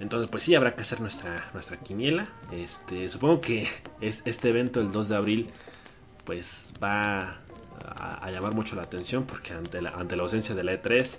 [0.00, 2.26] Entonces, pues sí, habrá que hacer nuestra, nuestra quiniela.
[2.52, 3.68] Este, supongo que
[4.00, 5.50] es, este evento, el 2 de abril,
[6.24, 7.38] pues va
[7.84, 11.18] a, llamar mucho la atención porque ante la, ante la ausencia de la E3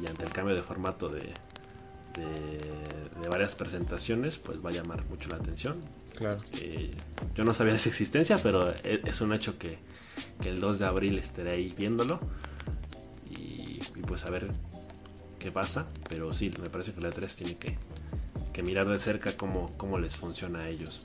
[0.00, 1.34] y ante el cambio de formato de,
[3.20, 5.76] de, varias presentaciones, pues va a llamar mucho la atención.
[6.16, 6.38] Claro.
[6.60, 6.90] Eh,
[7.34, 9.78] yo no sabía de su existencia, pero e, es, un hecho que,
[10.44, 12.20] el 2 de abril estaré ahí viéndolo.
[13.30, 14.50] Y, pues a ver
[15.38, 15.86] qué pasa.
[16.08, 17.76] Pero sí, me parece que la 3 tiene que,
[18.62, 21.02] mirar de cerca cómo, cómo les funciona a ellos.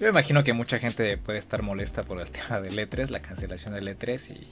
[0.00, 3.74] Yo imagino que mucha gente puede estar molesta por el tema del E3, la cancelación
[3.74, 4.46] del E3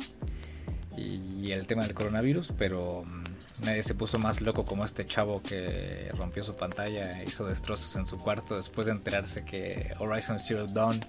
[0.97, 3.25] y, el tema del coronavirus, pero mm,
[3.65, 8.07] Nadie se puso más loco como este chavo que rompió su pantalla, hizo destrozos en
[8.07, 11.01] su cuarto después de enterarse que Horizon Zero Dawn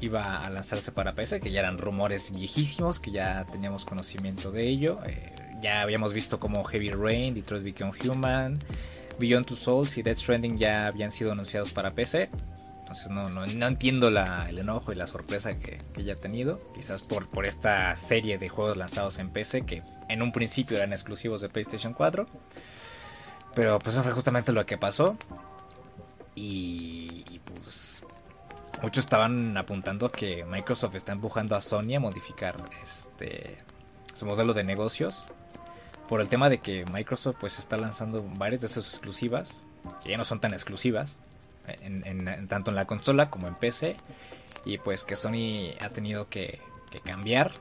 [0.00, 4.68] iba a lanzarse para PC, que ya eran rumores viejísimos, que ya teníamos conocimiento de
[4.68, 4.96] ello.
[5.06, 5.32] Eh,
[5.64, 8.58] ya habíamos visto como Heavy Rain, Detroit Become Human,
[9.18, 12.28] Beyond Two Souls y Death Stranding ya habían sido anunciados para PC.
[12.80, 16.62] Entonces no, no, entiendo el enojo y la sorpresa que, que ha tenido.
[16.74, 20.92] Quizás por, por esta serie de juegos lanzados en PC que en un principio eran
[20.92, 22.26] exclusivos de PlayStation 4.
[23.54, 25.16] Pero pues eso fue justamente lo que pasó.
[26.34, 28.04] Y, pues
[28.82, 33.56] muchos estaban apuntando que Microsoft está empujando a Sony a modificar este
[34.12, 35.26] su modelo de negocios
[36.08, 39.62] por el tema de que Microsoft pues está lanzando varias de sus exclusivas,
[40.02, 41.18] que ya no son tan exclusivas,
[41.66, 43.96] en, tanto en la consola como en PC,
[44.64, 46.60] y pues que Sony ha tenido que,
[47.04, 47.52] cambiar,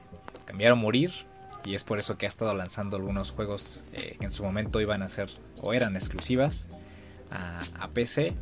[0.46, 1.12] cambiar o morir,
[1.66, 4.82] y es por eso que ha estado lanzando algunos juegos eh, que en su momento
[4.82, 5.30] iban a ser
[5.62, 6.68] o eran exclusivas
[7.32, 8.34] a, PC.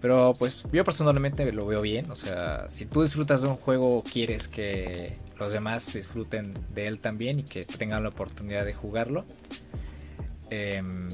[0.00, 2.10] Pero pues yo personalmente lo veo bien.
[2.10, 7.00] O sea, si tú disfrutas de un juego, quieres que los demás disfruten de él
[7.00, 9.24] también y que tengan la oportunidad de jugarlo.
[10.50, 11.10] Em,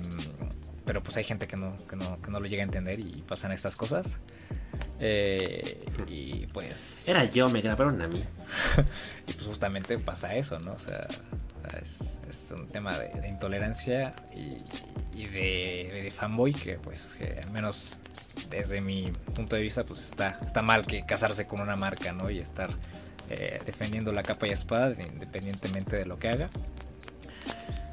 [0.85, 3.25] pero pues hay gente que no, que no, que no lo llega a entender y
[3.27, 4.21] pasan estas cosas.
[5.01, 7.09] Eh, y pues...
[7.09, 8.23] Era yo, me grabaron a mí.
[9.27, 10.75] y pues justamente pasa eso, ¿no?
[10.75, 11.07] O sea,
[11.81, 17.99] es, un tema de, intolerancia y, de, fanboy que pues al menos
[18.51, 22.31] desde mi punto de vista pues está, está mal que casarse con una marca, ¿no?
[22.31, 22.71] Y estar
[23.31, 26.51] eh, defendiendo la capa y espada independientemente de lo que haga.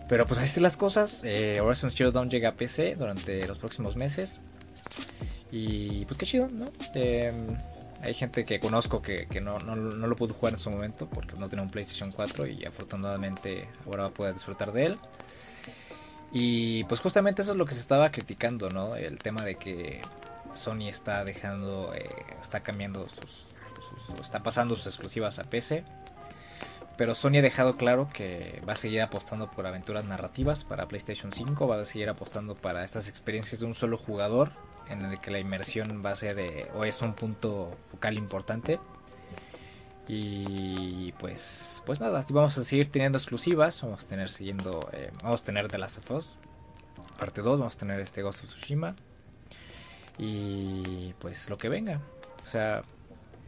[0.07, 1.23] Pero pues así están las cosas.
[1.23, 4.39] Eh, Horizon Zero llega a PC durante los próximos meses.
[5.51, 6.65] Y pues qué chido, ¿no?
[6.93, 7.57] Em,
[8.01, 11.63] hay gente que conozco que, no, lo pudo jugar en su momento porque no tenía
[11.63, 14.97] un PlayStation 4 y afortunadamente ahora va a poder disfrutar de él.
[16.31, 18.95] Y pues justamente eso es lo que se estaba criticando, ¿no?
[18.95, 20.01] El tema de que
[20.53, 22.09] Sony está dejando, eh,
[22.41, 23.54] está cambiando sus,
[24.19, 25.83] está pasando sus exclusivas a PC.
[26.97, 31.33] Pero Sony ha dejado claro que va a seguir apostando por aventuras narrativas para PlayStation
[31.33, 34.51] 5, va a seguir apostando para estas experiencias de un solo jugador,
[34.87, 38.79] en el que la inmersión va a ser eh, o es un punto focal importante.
[40.07, 45.41] Y pues, pues nada, vamos a seguir teniendo exclusivas, vamos a tener siguiendo, eh, vamos
[45.41, 46.37] a tener The Last of Us,
[47.17, 48.95] parte 2, vamos a tener este Ghost of Tsushima.
[50.17, 51.99] Y pues lo que venga.
[52.43, 52.83] O sea,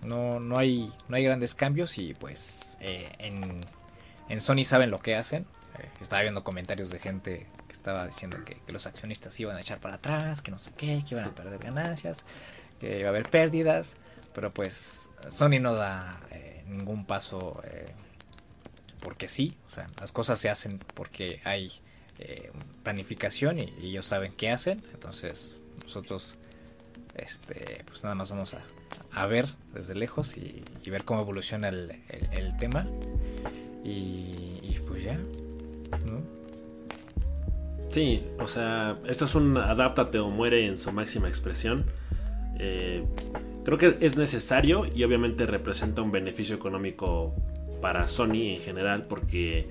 [0.05, 5.15] no, no, hay, no hay grandes cambios y pues eh, en, Sony saben lo que
[5.15, 5.45] hacen.
[5.79, 9.79] Eh, estaba viendo comentarios de gente que estaba diciendo que, los accionistas iban a echar
[9.79, 12.25] para atrás, que no sé qué, que iban a perder ganancias,
[12.79, 13.95] que iba a haber pérdidas.
[14.33, 17.61] Pero pues Sony no da eh, ningún paso
[19.01, 19.57] porque sí.
[19.67, 21.71] O sea, las cosas se hacen porque hay
[22.83, 24.83] planificación y, y ellos saben qué hacen.
[24.93, 26.37] Entonces nosotros
[27.17, 28.63] este, pues nada más vamos a,
[29.17, 31.91] a ver desde lejos y, ver cómo evoluciona el,
[32.59, 32.85] tema.
[33.83, 35.19] Y, pues ya,
[37.89, 41.85] Sí, o sea, esto es un adáptate o muere en su máxima expresión.
[42.59, 43.03] Eh,
[43.65, 47.35] creo que es necesario y obviamente representa un beneficio económico
[47.81, 49.67] para Sony en general porque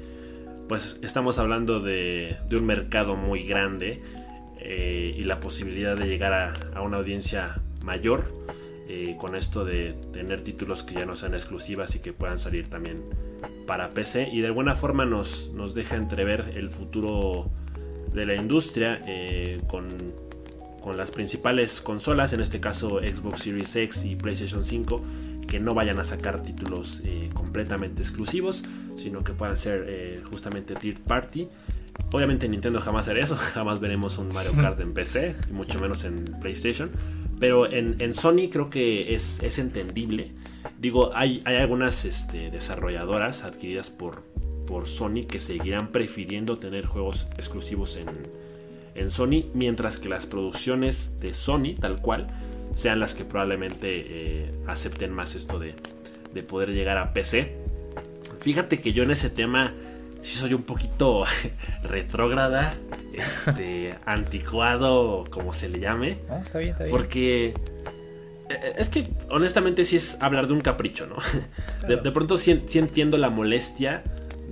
[0.68, 4.02] pues estamos hablando de, de un mercado muy grande
[4.60, 8.32] eh, y la posibilidad de llegar a una audiencia mayor
[8.88, 12.68] eh, con esto de tener títulos que ya no sean exclusivas y que puedan salir
[12.68, 13.02] también
[13.66, 17.50] para PC y de alguna forma nos, nos deja entrever el futuro
[18.12, 19.88] de la industria eh, con,
[20.80, 25.02] con, las principales consolas, en este caso Xbox Series X y PlayStation 5,
[25.48, 28.62] que no vayan a sacar títulos eh, completamente exclusivos,
[28.94, 31.48] sino que puedan ser justamente third party.
[32.12, 36.04] Obviamente Nintendo jamás hará eso, jamás veremos un Mario Kart en PC, y mucho menos
[36.04, 36.90] en PlayStation.
[37.38, 40.32] Pero en, Sony creo que es, entendible.
[40.78, 44.22] Digo, hay, hay algunas este, desarrolladoras adquiridas por,
[44.66, 48.08] por Sony que seguirán prefiriendo tener juegos exclusivos en,
[48.94, 52.26] en Sony, mientras que las producciones de Sony, tal cual,
[52.74, 55.74] sean las que probablemente eh, acepten más esto de,
[56.32, 57.56] de poder llegar a PC.
[58.40, 59.74] Fíjate que yo en ese tema
[60.26, 61.24] sí soy un poquito
[61.84, 62.74] retrógrada,
[63.12, 66.18] este, anticuado, como se le llame.
[66.28, 66.96] Ah, está bien, está bien.
[66.96, 67.54] Porque
[68.48, 71.16] eh, es que honestamente sí es hablar de un capricho, ¿no?
[71.86, 74.02] De, pronto sí, entiendo la molestia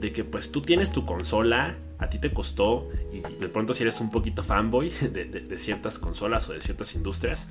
[0.00, 3.82] de que pues tú tienes tu consola, a ti te costó, y de pronto si
[3.82, 7.48] eres un poquito fanboy de, ciertas consolas o de ciertas industrias,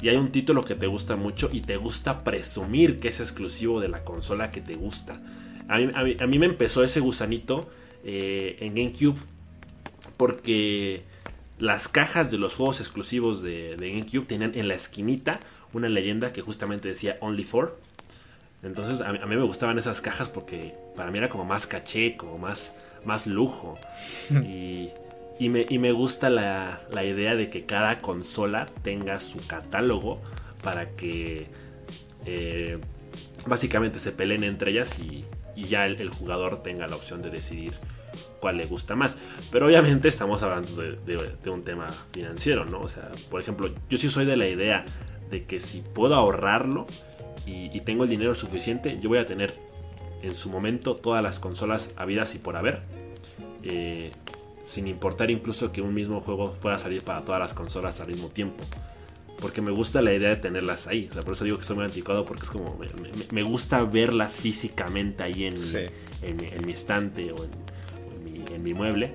[0.00, 3.80] y hay un título que te gusta mucho y te gusta presumir que es exclusivo
[3.80, 5.20] de la consola que te gusta.
[5.70, 7.70] A mí, me empezó ese gusanito
[8.02, 9.20] eh, en GameCube
[10.16, 11.04] porque
[11.60, 15.38] las cajas de los juegos exclusivos de, GameCube tenían en la esquinita
[15.72, 17.78] una leyenda que justamente decía Only for.
[18.64, 22.36] Entonces a mí, me gustaban esas cajas porque para mí era como más caché, como
[22.36, 23.78] más, más lujo.
[25.38, 30.20] y, me, gusta la, idea de que cada consola tenga su catálogo
[30.64, 31.46] para que
[32.26, 32.78] eh,
[33.46, 35.24] básicamente se peleen entre ellas y,
[35.56, 37.72] y ya el, jugador tenga la opción de decidir
[38.40, 39.16] cuál le gusta más.
[39.50, 42.80] Pero obviamente estamos hablando de, un tema financiero, ¿no?
[42.80, 44.84] O sea, por ejemplo, yo sí soy de la idea
[45.30, 46.86] de que si puedo ahorrarlo
[47.46, 49.54] y, tengo el dinero suficiente, yo voy a tener
[50.22, 52.80] en su momento todas las consolas habidas y por haber.
[53.62, 54.12] Eh,
[54.64, 58.28] sin importar incluso que un mismo juego pueda salir para todas las consolas al mismo
[58.28, 58.62] tiempo.
[59.40, 61.08] Porque me gusta la idea de tenerlas ahí.
[61.10, 62.78] O sea, por eso digo que soy muy anticuado, porque es como.
[63.32, 65.54] Me, gusta verlas físicamente ahí en,
[66.22, 69.14] en, mi estante o en mi mueble.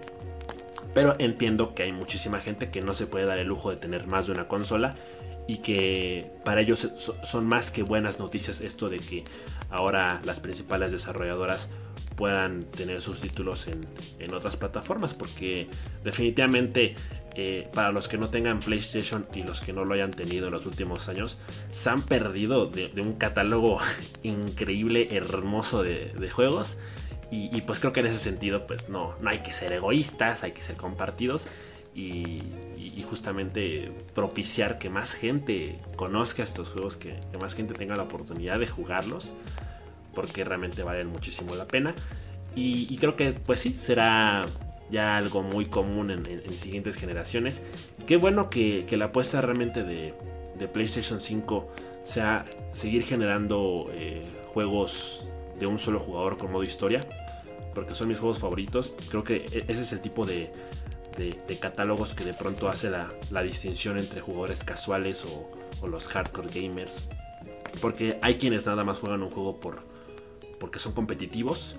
[0.96, 4.08] Pero entiendo que hay muchísima gente que no se puede dar el lujo de tener
[4.08, 4.96] más de una consola
[5.48, 6.90] y que para ellos
[7.24, 9.24] son más que buenas noticias esto de que
[9.70, 11.70] ahora las principales desarrolladoras
[12.16, 15.68] puedan tener sus títulos en, otras plataformas porque
[16.04, 16.96] definitivamente
[17.36, 20.54] eh, para los que no tengan PlayStation y los que no lo hayan tenido en
[20.54, 21.38] los últimos años
[21.72, 23.80] se han perdido de, un catálogo
[24.24, 26.78] increíble hermoso de, juegos
[27.32, 30.54] y, pues creo que en ese sentido pues no, no hay que ser egoístas hay
[30.54, 31.48] que ser compartidos
[31.96, 32.42] y,
[33.08, 38.68] justamente propiciar que más gente conozca estos juegos, que, más gente tenga la oportunidad de
[38.68, 39.36] jugarlos,
[40.14, 41.94] porque realmente valen muchísimo la pena.
[42.56, 44.46] Y, creo que pues sí, será
[44.90, 47.62] ya algo muy común en, siguientes generaciones.
[48.06, 50.14] Qué bueno que, la apuesta realmente de,
[50.74, 51.68] PlayStation 5
[52.04, 55.28] sea seguir generando eh, juegos
[55.60, 57.02] de un solo jugador con modo historia,
[57.74, 58.94] porque son mis juegos favoritos.
[59.10, 60.52] Creo que e, ese es el tipo de,
[61.60, 67.02] catálogos que de pronto hace la, distinción entre jugadores casuales o, los hardcore gamers.
[67.82, 69.84] Porque hay quienes nada más juegan un juego por,
[70.60, 71.76] porque son competitivos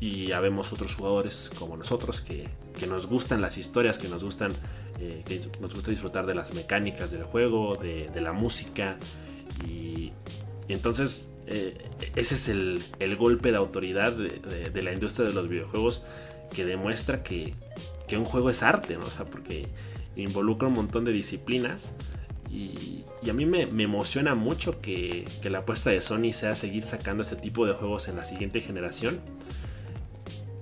[0.00, 2.48] y habemos otros jugadores como nosotros que,
[2.86, 4.52] nos gustan las historias, que nos gustan
[5.00, 8.96] eh, que nos gusta disfrutar de las mecánicas del juego, de, la música
[9.66, 10.12] y,
[10.68, 11.76] entonces eh,
[12.14, 12.82] ese es el,
[13.16, 16.04] golpe de autoridad de, la industria de los videojuegos
[16.52, 17.54] que demuestra que,
[18.06, 19.06] que un juego es arte, ¿no?
[19.06, 19.68] O sea, porque
[20.22, 21.92] involucra un montón de disciplinas.
[22.50, 27.36] Y, a mí me, emociona mucho que, la apuesta de Sony sea seguir sacando ese
[27.36, 29.20] tipo de juegos en la siguiente generación.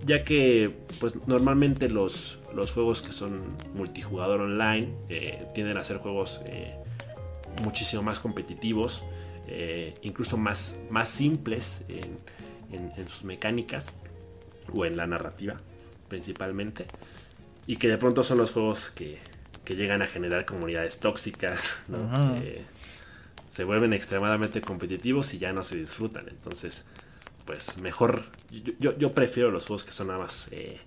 [0.07, 5.99] Ya que, pues normalmente los, los juegos que son multijugador online eh, tienden a ser
[5.99, 6.77] juegos eh,
[7.63, 9.03] muchísimo más competitivos,
[9.49, 13.93] eh, incluso más, más simples en sus mecánicas
[14.73, 15.57] o en la narrativa
[16.09, 16.87] principalmente.
[17.67, 19.19] Y que de pronto son los juegos que,
[19.69, 21.83] llegan a generar comunidades tóxicas,
[23.49, 26.29] se vuelven extremadamente competitivos y ya no se disfrutan.
[26.29, 26.85] Entonces,
[27.47, 30.79] pues mejor, yo, prefiero los juegos que son nada más eh,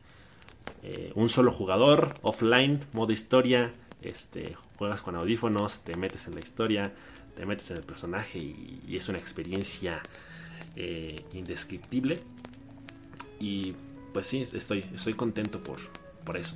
[0.84, 6.42] eh, un solo jugador, offline, modo historia, este, juegas con audífonos, te metes en la
[6.42, 6.94] historia,
[7.36, 10.02] te metes en el personaje y, es una experiencia
[10.76, 12.20] eh, indescriptible.
[13.40, 13.74] Y
[14.14, 15.80] pues sí, estoy, estoy contento por,
[16.26, 16.56] por eso.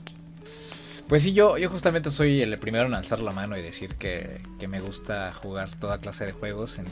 [1.08, 4.42] Pues sí, yo, yo justamente soy el primero en alzar la mano y decir que,
[4.68, 6.86] me gusta jugar toda clase de juegos en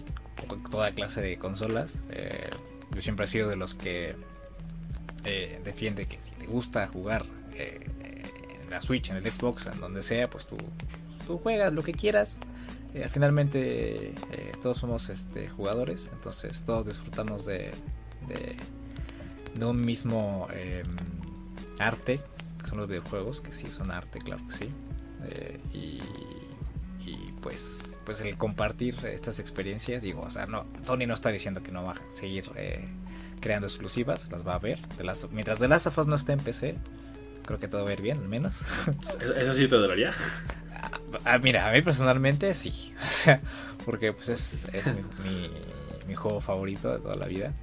[0.69, 2.03] toda clase de consolas.
[2.11, 2.49] Eh,
[2.93, 4.15] yo siempre he sido de los que
[5.25, 7.85] eh, defiende que si te gusta jugar eh,
[8.63, 10.57] en la Switch, en el Xbox, en donde sea, pues tú,
[11.27, 12.39] tú juegas lo que quieras.
[13.09, 14.13] finalmente
[14.61, 17.71] todos somos este, jugadores, entonces todos disfrutamos de,
[18.27, 18.55] de,
[19.57, 20.85] de un mismo em,
[21.79, 22.19] arte
[22.71, 24.69] son los videojuegos, que sí son arte, claro que sí.
[25.29, 25.99] Eh, y,
[27.41, 31.71] pues, pues el compartir estas experiencias, digo, o sea, no, Sony no está diciendo que
[31.71, 32.87] no va a seguir eh,
[33.39, 34.79] creando exclusivas, las va a ver.
[34.97, 36.75] De las, mientras The Last of Us no esté en PC,
[37.45, 38.61] creo que todo va a ir bien, al menos.
[39.37, 40.13] ¿Eso sí te dolería?
[40.75, 40.91] Ah,
[41.25, 42.93] ah, mira, a mí personalmente sí.
[43.03, 43.39] O sea,
[43.85, 45.49] porque pues es, es mi,
[46.07, 47.53] mi juego favorito de toda la vida.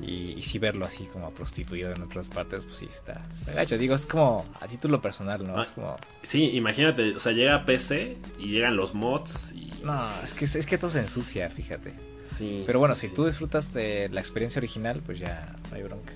[0.00, 3.22] Y, si verlo así como prostituido en otras partes, pues sí está.
[3.54, 3.76] Gacho.
[3.76, 5.58] Digo, es como a título personal, ¿no?
[5.58, 5.96] Ah, es como.
[6.22, 9.72] Sí, imagínate, o sea, llega a PC y llegan los mods y.
[9.84, 11.92] No, es que, es que todo se ensucia, fíjate.
[12.24, 12.62] Sí.
[12.66, 16.12] Pero bueno, si tú disfrutas de la experiencia original, pues ya no hay bronca.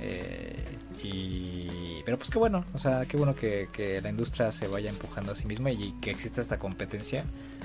[0.00, 0.64] Eh,
[1.02, 2.02] y.
[2.04, 5.32] Pero pues qué bueno, o sea, qué bueno que, que la industria se vaya empujando
[5.32, 7.24] a sí misma y que exista esta competencia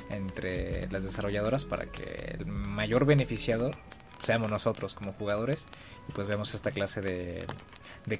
[0.10, 3.72] entre las desarrolladoras para que el mayor beneficiado
[4.24, 5.66] seamos nosotros como jugadores
[6.10, 7.46] y pues vemos esta clase de,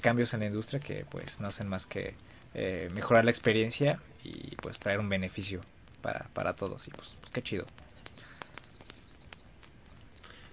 [0.02, 2.16] cambios en la industria que pues no hacen más que
[2.54, 5.62] eh, mejorar la experiencia y pues traer un beneficio
[6.34, 7.66] para, todos y pues, qué chido.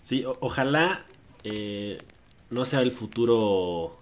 [0.03, 1.05] Sí, ojalá
[1.45, 1.99] eh,
[2.51, 3.99] no sea el futuro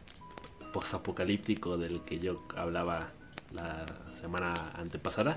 [0.72, 3.10] posapocalíptico del que yo hablaba
[3.52, 3.86] la
[4.20, 5.36] semana antepasada.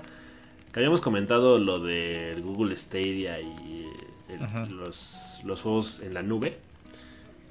[0.74, 3.88] Que habíamos comentado lo del Google Stadia y
[4.70, 6.58] los, los, juegos en la nube.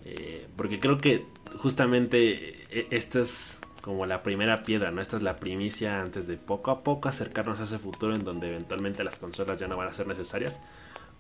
[0.03, 1.26] Eh, porque creo que
[1.57, 4.99] justamente e, esta es como la primera piedra, ¿no?
[4.99, 8.49] Esta es la primicia antes de poco a poco acercarnos a ese futuro en donde
[8.49, 10.59] eventualmente las consolas ya no van a ser necesarias.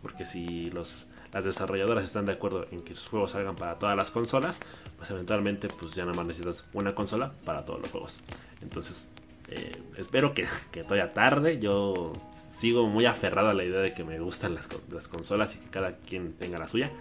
[0.01, 3.95] Porque si los, las desarrolladoras están de acuerdo en que sus juegos salgan para todas
[3.95, 4.59] las consolas,
[4.97, 8.19] pues eventualmente pues ya nada más necesitas una consola para todos los juegos.
[8.61, 9.07] Entonces,
[9.49, 11.59] eh, espero que, que, todavía tarde.
[11.59, 12.13] Yo
[12.57, 15.69] sigo muy aferrado a la idea de que me gustan las, las consolas y que
[15.69, 16.91] cada quien tenga la suya.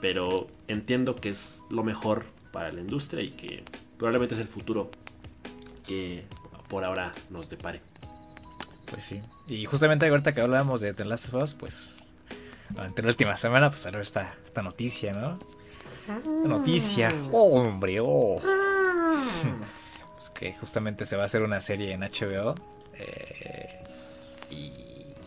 [0.00, 3.62] Pero entiendo que es lo mejor para la industria y que
[3.98, 4.90] probablemente es el futuro
[5.86, 6.24] que
[6.68, 7.80] por ahora nos depare.
[8.90, 9.20] Pues sí.
[9.46, 12.12] Y justamente ahorita que hablábamos de The Last of Us, pues
[12.70, 15.38] durante la última semana pues salió esta, esta noticia, ¿no?
[16.08, 17.14] Esta noticia.
[17.30, 18.40] Oh, hombre, oh.
[20.20, 22.54] pues que justamente se va a hacer una serie en HBO.
[22.98, 23.80] Eh,
[24.50, 24.70] y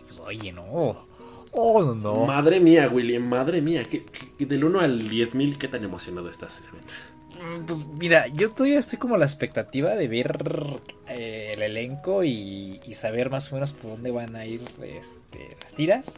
[0.05, 1.07] pues oye, no.
[1.51, 2.27] Oh, no.
[2.27, 3.83] Madre mía, William, madre mía.
[3.85, 4.05] que
[4.45, 6.61] del 1 al 10.000, ¿qué tan emocionado estás?
[6.61, 10.45] Mm, pues mira, yo todavía estoy como a la expectativa de ver
[11.07, 15.73] eh, el elenco y, saber más o menos por dónde van a ir este, las
[15.73, 16.13] tiras.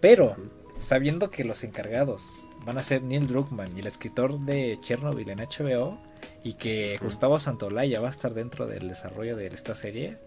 [0.00, 0.36] Pero
[0.76, 5.38] sabiendo que los encargados van a ser Neil Druckmann y el escritor de Chernobyl en
[5.38, 6.11] HBO
[6.42, 10.18] y que Gustavo Santolaya va a estar dentro del desarrollo de esta serie,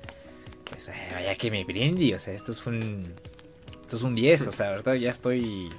[0.69, 3.13] pues vaya que me brindí, o sea, esto es un
[3.81, 5.69] esto es un 10, o sea, verdad ya estoy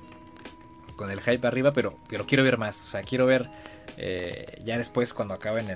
[0.96, 3.48] con el hype arriba, pero pero quiero ver más, o sea, quiero ver
[3.96, 5.66] eh, ya después cuando acaben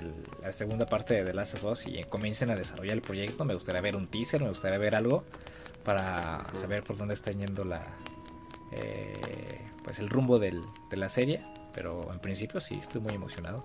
[0.41, 3.53] la segunda parte de The Last of Us y comiencen a desarrollar el proyecto, me
[3.53, 5.23] gustaría ver un teaser, me gustaría ver algo
[5.83, 7.81] para saber por dónde está yendo la
[8.71, 10.61] eh, pues el rumbo de
[10.91, 11.41] la serie.
[11.73, 13.63] Pero en principio sí, estoy muy emocionado.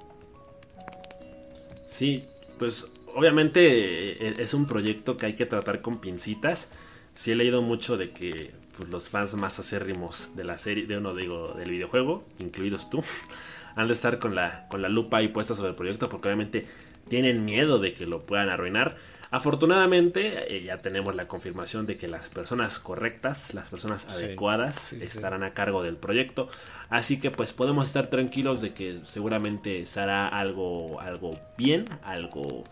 [1.87, 2.25] Sí,
[2.59, 6.69] pues obviamente eh, es un proyecto que hay que tratar con pincitas.
[7.15, 10.99] Sí he leído mucho de que pues, los fans más acérrimos de la serie, de
[10.99, 13.03] uno digo, del videojuego, incluidos tú,
[13.77, 16.67] han de estar con la, con la lupa ahí puesta sobre el proyecto porque obviamente
[17.09, 18.97] tienen miedo de que lo puedan arruinar.
[19.31, 25.43] Afortunadamente eh, ya tenemos la confirmación de que las personas correctas, las personas adecuadas estarán
[25.43, 26.49] a cargo del proyecto.
[26.89, 32.65] Así que pues podemos estar tranquilos de que seguramente será algo, algo bien, algo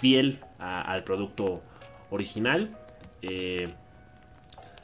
[0.00, 1.62] fiel al producto
[2.10, 2.70] original.
[3.22, 3.74] Eh,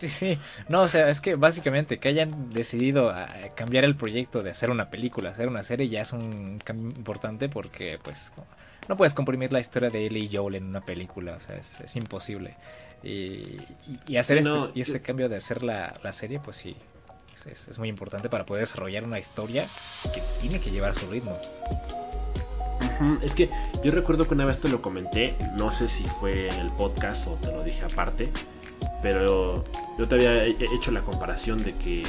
[0.03, 0.39] Sí, sí.
[0.69, 4.71] No, o sea, es que básicamente que hayan decidido ah, cambiar el proyecto de hacer
[4.71, 8.33] una película, hacer una serie, ya es un cambio importante porque, pues,
[8.89, 11.97] no puedes comprimir la historia de Ellie y Joel en una película, o sea, es,
[11.97, 12.57] imposible.
[13.03, 16.77] Y, hacer este, y este cambio de hacer la, serie, pues sí,
[17.47, 19.69] es, muy importante para poder desarrollar una historia
[20.15, 21.37] que tiene que llevar su ritmo.
[23.23, 23.49] Es que
[23.83, 27.27] yo recuerdo que una vez te lo comenté, no sé si fue en el podcast
[27.27, 28.29] o te lo dije aparte,
[29.03, 29.65] pero
[29.99, 32.03] yo te había hecho la comparación de que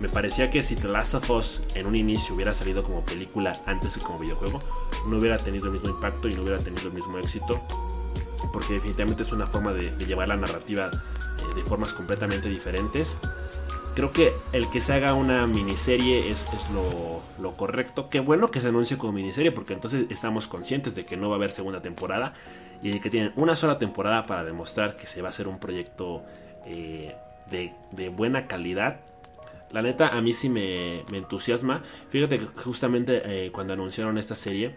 [0.00, 3.52] me parecía que si The Last of Us en un inicio hubiera salido como película
[3.66, 4.60] antes que como videojuego,
[5.08, 7.60] no hubiera tenido el mismo impacto y no hubiera tenido el mismo éxito.
[8.52, 13.16] Porque definitivamente es una forma de, llevar la narrativa eh, de formas completamente diferentes.
[13.94, 18.10] Creo que el que se haga una miniserie es, lo, lo, correcto.
[18.10, 21.36] Qué bueno que se anuncie como miniserie porque entonces estamos conscientes de que no va
[21.36, 22.34] a haber segunda temporada
[22.82, 25.58] y de que tienen una sola temporada para demostrar que se va a hacer un
[25.58, 26.22] proyecto
[26.66, 27.14] eh,
[27.50, 29.00] de, buena calidad.
[29.72, 31.82] La neta, a mí sí me, entusiasma.
[32.10, 34.76] Fíjate que justamente eh, cuando anunciaron esta serie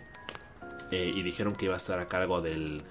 [0.91, 2.81] eh, y dijeron que iba a estar a cargo del,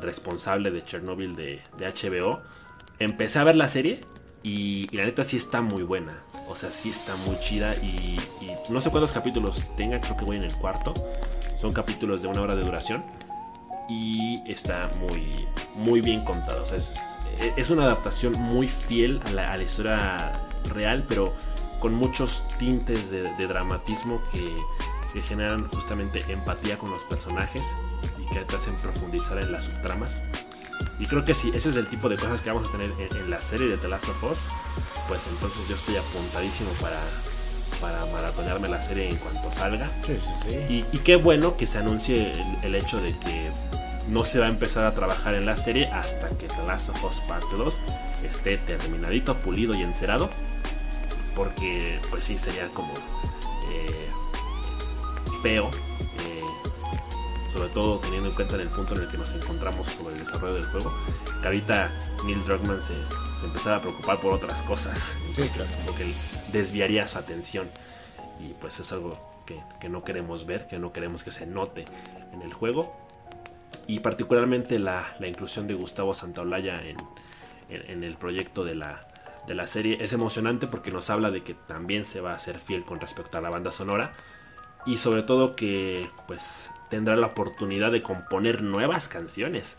[0.00, 2.42] responsable de Chernobyl de, HBO,
[2.98, 4.00] empecé a ver la serie
[4.42, 6.20] y, la neta sí está muy buena.
[6.48, 10.24] O sea, sí está muy chida y, y, no sé cuántos capítulos tenga, creo que
[10.24, 10.94] voy en el cuarto.
[11.60, 13.04] Son capítulos de una hora de duración
[13.88, 16.62] y está muy, muy bien contado.
[16.62, 17.00] O sea, es,
[17.70, 20.32] una adaptación muy fiel a la, historia
[20.72, 21.32] real, pero
[21.80, 24.54] con muchos tintes de, dramatismo que,
[25.22, 27.62] generan justamente empatía con los personajes
[28.20, 30.20] y que te hacen profundizar en las subtramas.
[30.98, 33.30] Y creo que si ese es el tipo de cosas que vamos a tener en,
[33.30, 34.48] la serie de The Last of Us,
[35.08, 37.00] pues entonces yo estoy apuntadísimo para,
[37.80, 39.88] para maratonearme la serie en cuanto salga.
[40.68, 42.32] Y, qué bueno que se anuncie
[42.62, 43.50] el, hecho de que
[44.08, 47.04] no se va a empezar a trabajar en la serie hasta que The Last of
[47.04, 47.80] Us Part 2
[48.24, 50.30] esté terminadito, pulido y encerado.
[51.34, 54.08] Porque pues sí, sería como eh,
[55.42, 55.70] feo.
[55.70, 56.42] Eh,
[57.52, 60.20] sobre todo teniendo en cuenta en el punto en el que nos encontramos sobre el
[60.20, 60.94] desarrollo del juego.
[61.40, 61.90] Que ahorita
[62.24, 62.94] Neil Druckmann se,
[63.40, 64.98] se empezara a preocupar por otras cosas.
[65.28, 66.12] Entonces, como que
[66.52, 67.68] desviaría su atención.
[68.40, 71.84] Y pues es algo que, que no queremos ver, que no queremos que se note
[72.32, 73.05] en el juego
[73.86, 76.96] y particularmente la, inclusión de Gustavo Santaolalla en,
[77.68, 79.06] en, el proyecto de la,
[79.46, 82.60] de la serie es emocionante porque nos habla de que también se va a ser
[82.60, 84.12] fiel con respecto a la banda sonora
[84.84, 89.76] y sobre todo que pues tendrá la oportunidad de componer nuevas canciones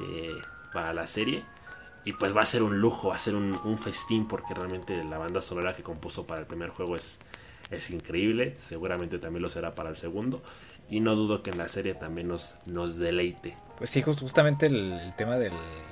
[0.00, 0.40] eh,
[0.72, 1.44] para la serie
[2.04, 5.16] Y pues va a ser un lujo, va a ser un, festín porque realmente la
[5.16, 7.18] banda sonora que compuso para el primer juego es,
[7.70, 8.54] es increíble.
[8.58, 10.42] Seguramente también lo será para el segundo.
[10.88, 13.56] Y no dudo que en la serie también nos, nos deleite.
[13.78, 15.50] Pues sí, justamente el, tema de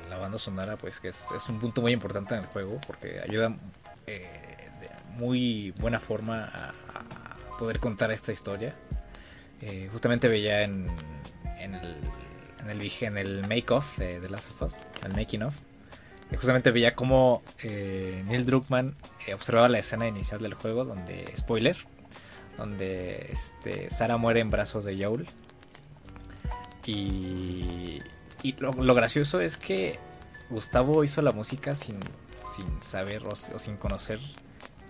[0.09, 3.57] la banda sonora, pues que es, un punto muy importante en el juego porque ayuda
[4.07, 6.73] eh, de muy buena forma a,
[7.59, 8.75] poder contar esta historia.
[9.61, 10.89] Eh, justamente veía en,
[11.59, 11.97] en el
[12.63, 15.55] en el, en el make-off de The Last of Us, el making of,
[16.37, 18.95] justamente veía cómo eh, Neil Druckmann
[19.27, 21.77] eh, observaba la escena inicial del juego, donde, spoiler,
[22.57, 25.27] donde este, Sara muere en brazos de Joel.
[26.85, 28.01] Y,
[28.43, 29.99] y lo, gracioso es que
[30.51, 31.99] Gustavo hizo la música sin,
[32.35, 34.19] sin saber o, sin conocer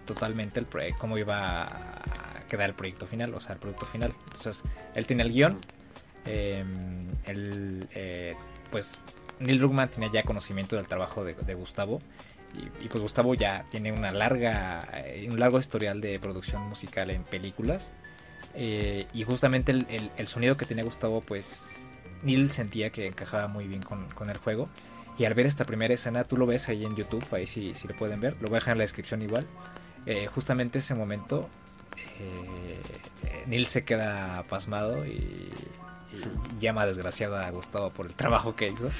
[0.06, 0.66] totalmente el
[0.98, 4.14] cómo iba a quedar el proyecto final, o sea, el producto final.
[4.24, 4.62] Entonces,
[4.94, 5.58] él tiene el guion,
[6.24, 8.36] Em, eh,
[8.70, 9.00] pues
[9.40, 12.00] Neil Druckmann tenía ya conocimiento del trabajo de, Gustavo.
[12.80, 17.24] Y, pues Gustavo ya tiene una larga, eh, un largo historial de producción musical en
[17.24, 17.90] películas.
[18.54, 21.88] Eh, y justamente el, sonido que tenía Gustavo, pues
[22.22, 24.68] Neil sentía que encajaba muy bien con, el juego.
[25.18, 27.88] Y al ver esta primera escena, tú lo ves ahí en YouTube, ahí si, si
[27.88, 29.46] lo pueden ver, lo voy a dejar en la descripción igual.
[30.34, 31.48] justamente ese momento,
[33.46, 35.50] Neil se queda pasmado y,
[36.60, 38.90] llama desgraciada a Gustavo por el trabajo que hizo.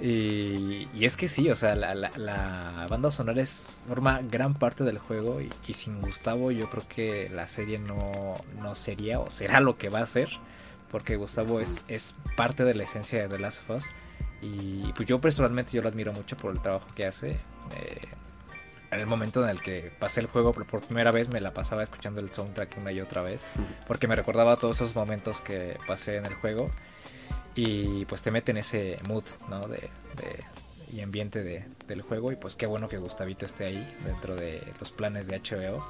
[0.00, 5.72] y, es que sí, o sea, la, banda sonora forma gran parte del juego y,
[5.72, 10.00] sin Gustavo yo creo que la serie no, no sería o será lo que va
[10.00, 10.28] a ser.
[10.90, 13.90] Porque Gustavo es, es parte de la esencia de The Last of Us.
[14.42, 17.32] Y pues yo personalmente yo lo admiro mucho por el trabajo que hace.
[17.76, 18.08] Eh,
[18.94, 21.82] en el momento en el que pasé el juego por, primera vez me la pasaba
[21.82, 23.44] escuchando el soundtrack una y otra vez
[23.86, 26.70] porque me recordaba todos esos momentos que pasé en el juego
[27.54, 29.66] y pues te mete en ese mood ¿no?
[29.66, 29.90] de,
[30.92, 34.62] y ambiente de, del juego y pues qué bueno que Gustavito esté ahí dentro de
[34.78, 35.84] los planes de HBO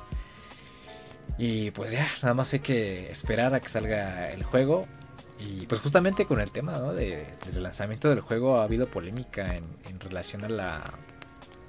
[1.37, 4.87] y pues ya nada más hay que esperar a que salga el juego
[5.39, 6.95] y pues justamente con el tema ¿no?
[6.95, 10.85] de, del lanzamiento del juego ha habido polémica en, en relación a la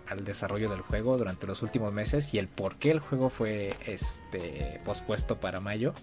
[0.08, 3.76] al desarrollo del juego durante los últimos meses y el por qué el juego fue
[3.86, 5.94] este pospuesto para mayo.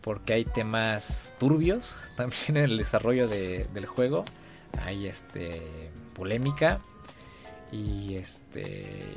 [0.00, 4.24] Porque hay temas turbios también en el desarrollo del juego.
[4.82, 5.60] Hay este
[6.14, 6.80] polémica.
[7.70, 9.16] Y este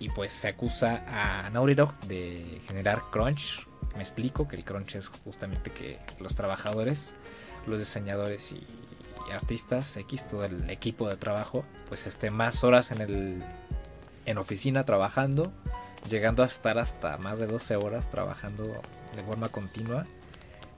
[0.00, 3.66] y pues se acusa a Naughty Dog de generar crunch.
[3.94, 7.14] Me explico que el crunch es justamente que los trabajadores
[7.66, 8.62] los diseñadores y
[9.32, 13.44] artistas X, todo el equipo de trabajo, pues esté más horas en el
[14.26, 15.52] en oficina trabajando,
[16.08, 20.06] llegando a estar hasta más de 12 horas trabajando de forma continua.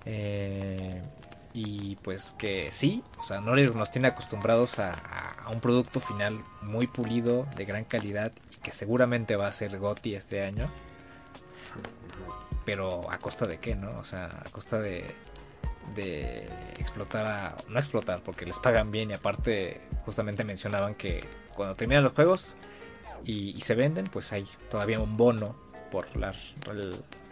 [0.04, 1.02] Eh,
[1.52, 4.92] y pues que sí, o sea, Nori nos tiene acostumbrados a,
[5.50, 10.16] un producto final muy pulido, de gran calidad y que seguramente va a ser GOTI
[10.16, 10.70] este año.
[12.64, 13.98] Pero a costa de qué, ¿no?
[13.98, 15.14] O sea, a costa de,
[15.94, 17.56] de explotar a...
[17.68, 22.56] No explotar, porque les pagan bien y aparte justamente mencionaban que cuando terminan los juegos
[23.24, 25.56] y, se venden, pues hay todavía un bono
[25.90, 26.32] por la,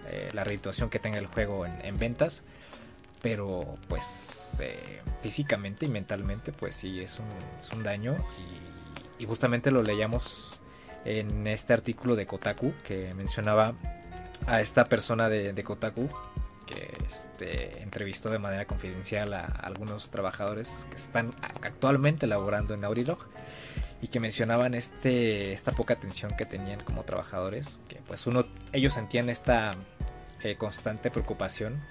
[0.09, 2.42] eh, la redituación que tenga el juego en, ventas.
[3.22, 8.16] Pero pues eh, físicamente y mentalmente pues sí es un, un daño
[9.18, 10.61] y, y, justamente lo leíamos
[11.07, 13.74] en este artículo de Kotaku que mencionaba
[14.46, 16.09] a esta persona de, de Kotaku
[16.66, 21.30] que este, entrevistó de manera confidencial a, algunos trabajadores que están
[21.62, 23.05] actualmente laborando en Naughty
[24.00, 28.94] y que mencionaban este, esta poca atención que tenían como trabajadores, que pues uno, ellos
[28.94, 29.74] sentían esta
[30.42, 31.82] eh, constante preocupación,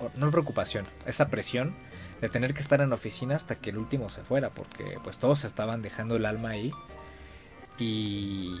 [0.00, 1.74] o, no preocupación, esa presión
[2.20, 5.18] de tener que estar en la oficina hasta que el último se fuera, porque pues
[5.18, 6.72] todos estaban dejando el alma ahí
[7.78, 8.60] y,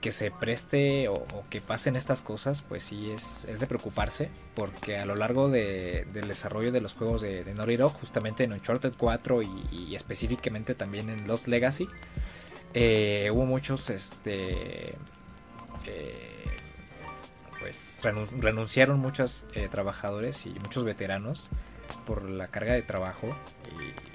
[0.00, 4.98] que se preste o, que pasen estas cosas, pues sí es, es de preocuparse, porque
[4.98, 9.42] a lo largo del desarrollo de los juegos de, de Naughty justamente en Uncharted 4
[9.42, 11.88] y, específicamente también en Lost Legacy,
[12.74, 14.94] eh, hubo muchos, este,
[15.86, 16.34] eh,
[17.60, 21.48] pues renunciaron muchos eh, trabajadores y muchos veteranos
[22.04, 23.28] por la carga de trabajo
[23.72, 24.13] y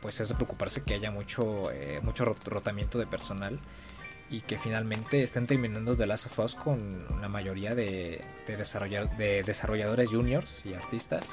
[0.00, 3.60] pues es de preocuparse que haya mucho, eh, mucho rotamiento de personal
[4.30, 10.10] y que finalmente estén terminando The Last of Us con una mayoría de, de desarrolladores
[10.10, 11.24] juniors y artistas.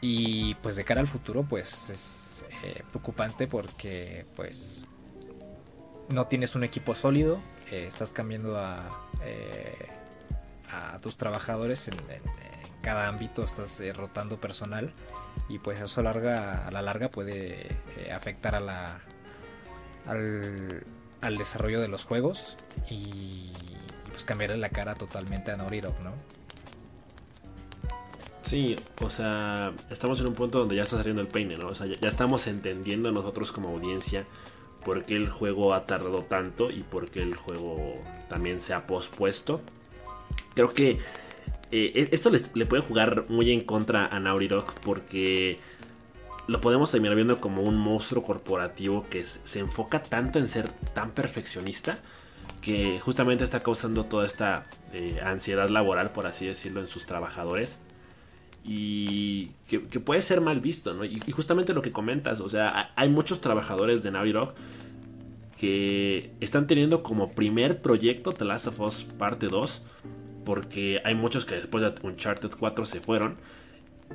[0.00, 4.86] Y pues de cara al futuro pues es eh, preocupante porque pues
[6.08, 7.38] no tienes un equipo sólido,
[7.70, 9.08] eh, estás cambiando a,
[10.68, 11.96] a tus trabajadores en,
[12.80, 14.92] cada ámbito, estás rotando personal
[15.48, 17.66] y pues eso larga, a la larga puede
[17.96, 19.00] eh, afectar a la
[20.06, 20.84] al,
[21.20, 22.56] al desarrollo de los juegos
[22.90, 23.50] y,
[24.10, 26.14] pues cambiarle la cara totalmente a Naughty ¿no?
[28.42, 31.68] Sí, o sea, estamos en un punto donde ya está saliendo el peine, ¿no?
[31.68, 34.26] O sea, ya, estamos entendiendo nosotros como audiencia
[34.84, 38.86] por qué el juego ha tardado tanto y por qué el juego también se ha
[38.86, 39.62] pospuesto.
[40.54, 40.98] Creo que
[41.72, 45.58] eh, e-, esto le puede jugar muy en contra a Dog porque
[46.46, 51.12] lo podemos terminar viendo como un monstruo corporativo que se enfoca tanto en ser tan
[51.12, 51.98] perfeccionista
[52.60, 54.62] que justamente está causando toda esta
[54.92, 57.80] eh, ansiedad laboral, por así decirlo, en sus trabajadores.
[58.64, 61.04] Y que, puede ser mal visto, ¿no?
[61.04, 64.54] Y, justamente lo que comentas, o sea, hay muchos trabajadores de Dog
[65.58, 69.82] que están teniendo como primer proyecto The Last of Us Parte 2,
[70.44, 73.36] porque hay muchos que después de Uncharted 4 se fueron.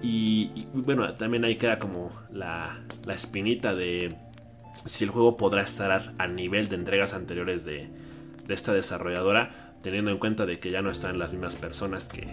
[0.02, 4.16] Y, bueno, también ahí queda como la, la espinita de
[4.86, 7.90] si el juego podrá estar a nivel de entregas anteriores de,
[8.48, 12.28] de esta desarrolladora, teniendo en cuenta de que ya no están las mismas personas que,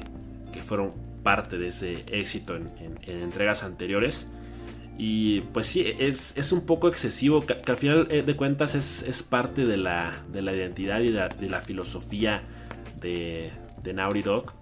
[0.62, 0.92] fueron
[1.22, 2.70] parte de ese éxito en,
[3.06, 4.28] entregas anteriores.
[4.96, 9.64] Y pues sí, es, un poco excesivo, que, al final eh, de cuentas es, parte
[9.64, 12.42] de la, de la, identidad y de la, filosofía
[13.00, 13.50] de,
[13.84, 14.52] de Naughty Dog.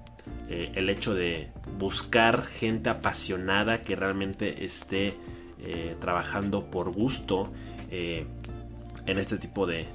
[0.51, 1.49] Eh, el hecho de
[1.79, 5.17] buscar gente apasionada que realmente esté
[5.65, 7.51] eh, trabajando por gusto
[7.91, 9.87] en este tipo de,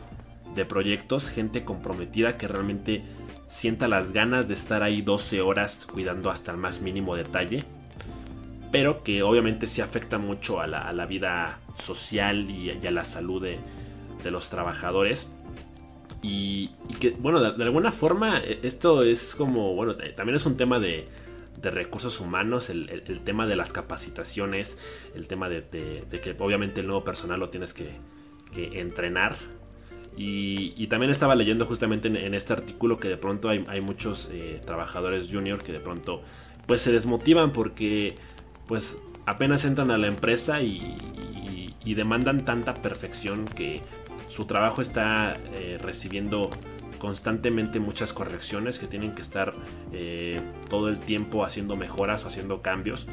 [0.53, 3.03] de proyectos, gente comprometida que realmente
[3.47, 7.63] sienta las ganas de estar ahí 12 horas cuidando hasta el más mínimo detalle,
[8.71, 13.59] pero que obviamente sí afecta mucho a la, vida social y, a la salud de,
[14.29, 15.29] los trabajadores.
[16.27, 16.69] Y,
[16.99, 21.07] que, bueno, de, alguna forma e, esto es como, bueno, también es un tema de,
[21.61, 24.77] recursos humanos, el, tema de las capacitaciones,
[25.15, 25.63] el tema de,
[26.21, 27.89] que obviamente el nuevo personal lo tienes que,
[28.53, 29.35] que entrenar.
[30.17, 35.29] Y, también estaba leyendo justamente en, este artículo que de pronto hay, muchos eh, trabajadores
[35.31, 36.23] junior que de pronto
[36.65, 38.15] pues se desmotivan porque
[38.67, 38.97] pues
[39.27, 40.97] apenas entran a la empresa y,
[41.85, 43.81] demandan tanta perfección que
[44.27, 46.49] su trabajo está eh, recibiendo
[46.99, 49.53] constantemente muchas correcciones que tienen que estar
[49.93, 53.07] eh, todo el tiempo haciendo mejoras o haciendo cambios.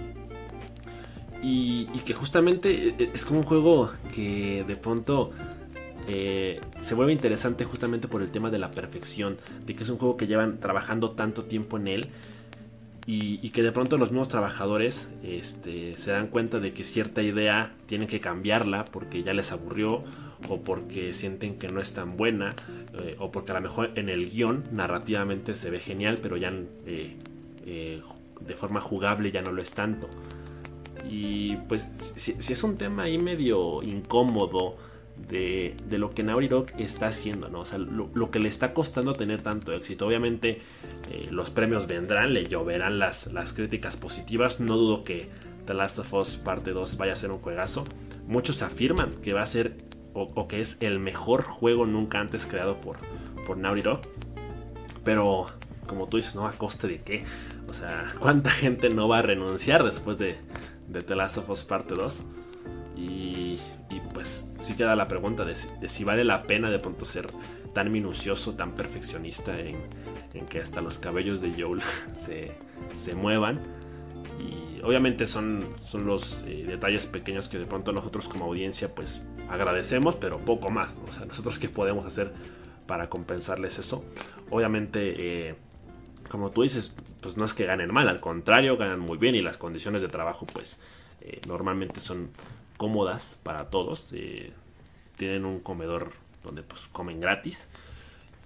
[1.43, 5.31] Y, que justamente es como un juego que de pronto
[6.09, 9.37] eh, se vuelve interesante justamente por el tema de la perfección,
[9.67, 12.09] de que es un juego que llevan trabajando tanto tiempo en él
[13.07, 17.75] y, que de pronto los mismos trabajadores este, se dan cuenta de que cierta idea
[17.87, 20.03] tienen que cambiarla porque ya les aburrió
[20.49, 22.55] o porque sienten que no es tan buena
[22.95, 26.53] eh, o porque a lo mejor en el guion narrativamente se ve genial pero ya
[26.87, 27.17] eh,
[28.41, 30.09] de forma jugable ya no lo es tanto.
[31.09, 34.77] Y pues si, es un tema ahí medio incómodo,
[35.29, 37.61] de, lo que Naughty Dog está haciendo, ¿no?
[37.61, 40.07] O sea, lo, que le está costando tener tanto éxito.
[40.07, 40.61] Obviamente
[41.11, 44.61] eh, los premios vendrán, le lloverán las, las críticas positivas.
[44.61, 45.29] No dudo que
[45.67, 47.85] The Last of Us Parte 2 vaya a ser un juegazo.
[48.27, 49.77] Muchos afirman que va a ser
[50.15, 52.97] o, que es el mejor juego nunca antes creado por,
[53.47, 53.83] por Naughty.
[55.05, 55.47] Pero,
[55.87, 56.47] como tú dices, ¿no?
[56.47, 57.25] ¿A coste de qué?
[57.69, 60.37] O sea, ¿cuánta gente no va a renunciar después de,
[60.89, 62.25] de The Last of Us Parte 2?
[62.97, 63.59] Y,
[64.13, 65.55] pues sí queda la pregunta de
[65.89, 67.27] si, vale la pena de pronto ser
[67.73, 69.77] tan minucioso, tan perfeccionista en,
[70.49, 71.83] que hasta los cabellos de Joel
[72.17, 73.61] se, muevan.
[74.41, 79.21] Y obviamente son, son los eh, detalles pequeños que de pronto nosotros como audiencia pues
[79.49, 80.97] agradecemos, pero poco más.
[81.09, 82.33] O sea, nosotros qué podemos hacer
[82.87, 84.05] para compensarles eso.
[84.51, 85.55] Obviamente, eh,
[86.29, 89.41] como tú dices, pues no es que ganen mal, al contrario, ganan muy bien y
[89.41, 90.79] las condiciones de trabajo pues
[91.21, 92.31] eh, normalmente son
[92.77, 94.11] cómodas para todos.
[94.13, 94.53] Eh,
[95.17, 96.13] tienen un comedor
[96.43, 97.69] donde pues comen gratis.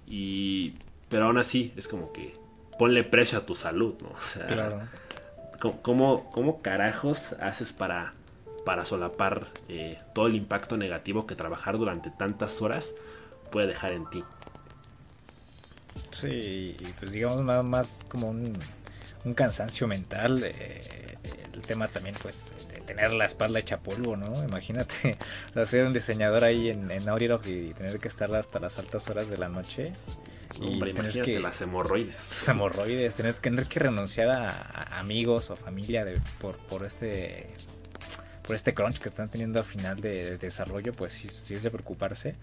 [0.07, 0.74] Y,
[1.09, 2.34] pero aún así es como que
[2.78, 4.11] ponle precio a tu salud, ¿no?
[4.16, 4.89] O sea,
[5.59, 8.14] ¿cómo, carajos haces para,
[8.64, 12.94] para solapar eh, todo el impacto negativo que trabajar durante tantas horas
[13.50, 14.24] puede dejar en ti?
[16.11, 18.52] Sí, pues digamos más, más como un,
[19.24, 20.42] un cansancio mental.
[20.44, 20.98] Eh,
[21.52, 24.44] el tema también, pues, de tener la espalda hecha polvo, ¿no?
[24.44, 25.18] Imagínate,
[25.64, 29.36] ser un diseñador ahí en, en y tener que estar hasta las altas horas de
[29.36, 29.92] la noche.
[30.61, 32.49] Y Hombre, imagínate que, las hemorroides.
[32.49, 37.51] hemorroides, tener, tener que renunciar a, amigos o familia de, por, por este
[38.42, 41.70] por este crunch que están teniendo al final de, desarrollo, pues sí, sí es de
[41.70, 42.34] preocuparse.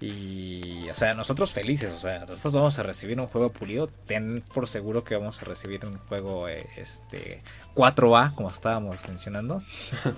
[0.00, 3.88] Y, o sea, nosotros felices, o sea, nosotros vamos a recibir un juego pulido.
[3.88, 7.42] Ten por seguro que vamos a recibir un juego este
[7.74, 9.62] 4A, como estábamos mencionando.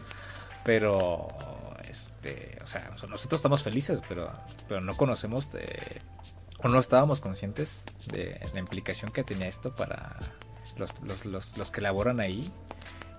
[0.65, 1.29] Pero
[1.89, 4.31] este, o sea, nosotros estamos felices, pero,
[4.69, 5.49] pero no conocemos
[6.63, 10.17] o no estábamos conscientes de la implicación que tenía esto para
[10.77, 11.25] los,
[11.57, 12.51] los, que laboran ahí.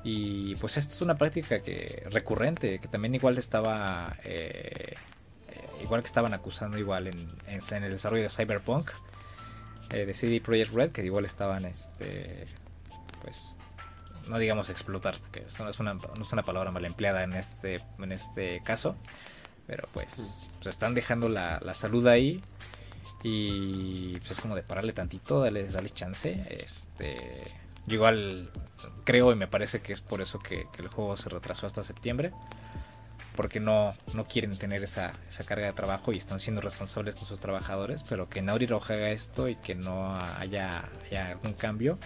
[0.04, 4.96] Y pues esto es una práctica que recurrente, que también igual estaba, eh,
[5.82, 8.92] igual que estaban acusando igual en, en, el desarrollo de Cyberpunk,
[9.90, 12.48] eh, de CD Projekt Red, que igual estaban, este,
[13.22, 13.58] pues,
[14.28, 17.34] no digamos explotar, porque esto no es una, no es una palabra mal empleada en
[17.34, 18.96] este, en este caso,
[19.68, 22.42] pero pues, pues están dejando la, la salud ahí
[23.24, 26.46] y pues es como de pararle tantito, darle, darle chance.
[26.50, 27.44] Este,
[27.86, 28.50] yo igual
[29.04, 32.32] creo y me parece que es por eso que, el juego se retrasó hasta septiembre.
[33.36, 37.26] Porque no, no quieren tener esa, esa, carga de trabajo y están siendo responsables con
[37.26, 38.04] sus trabajadores.
[38.08, 41.98] Pero que Naughty Dog haga esto y que no haya, haya algún cambio.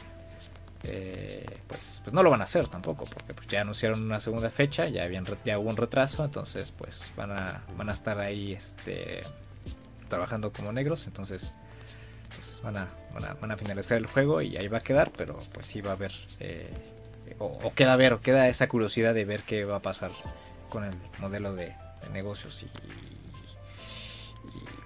[0.83, 4.49] Eh, pues, pues no lo van a hacer tampoco, porque pues ya anunciaron una segunda
[4.49, 8.51] fecha, ya, habían, ya hubo un retraso, entonces pues van a, van a estar ahí
[8.51, 9.21] este,
[10.13, 11.53] trabajando como negros, entonces
[12.35, 12.87] pues, van, a,
[13.41, 15.93] van, a, finalizar el juego y ahí va a quedar, pero pues sí va a
[15.93, 16.71] haber, eh,
[17.39, 20.11] o, queda a ver, o queda esa curiosidad de ver qué va a pasar
[20.69, 21.75] con el modelo de,
[22.11, 22.67] negocios y,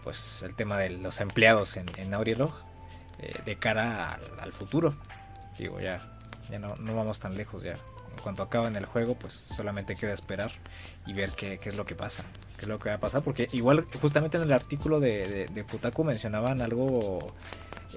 [0.04, 4.96] pues el tema de los empleados en, en eh, de cara al, futuro.
[5.58, 6.18] Digo, ya,
[6.50, 7.74] ya no, no vamos tan lejos ya.
[8.12, 10.52] En cuanto acabe en el juego, pues solamente queda esperar
[11.06, 12.24] y ver qué, qué es lo que pasa
[12.58, 15.64] qué es lo que va a pasar, porque igual justamente en el artículo de, de,
[15.64, 17.20] Putaku mencionaban algo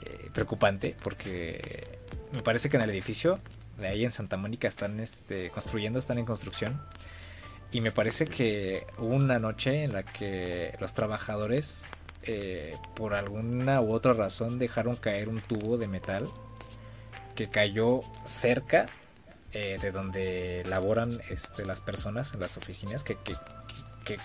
[0.02, 1.98] eh, preocupante, porque
[2.32, 3.38] me parece que en el edificio
[3.78, 6.80] de ahí en Santa Mónica están este, construyendo, están en construcción,
[7.72, 11.84] y me parece que hubo una noche en la que los trabajadores,
[12.24, 16.28] eh, por alguna u otra razón, dejaron caer un tubo de metal
[17.34, 18.86] que cayó cerca
[19.52, 23.34] eh, de donde laboran este, las personas en las oficinas que, que,
[24.04, 24.18] que,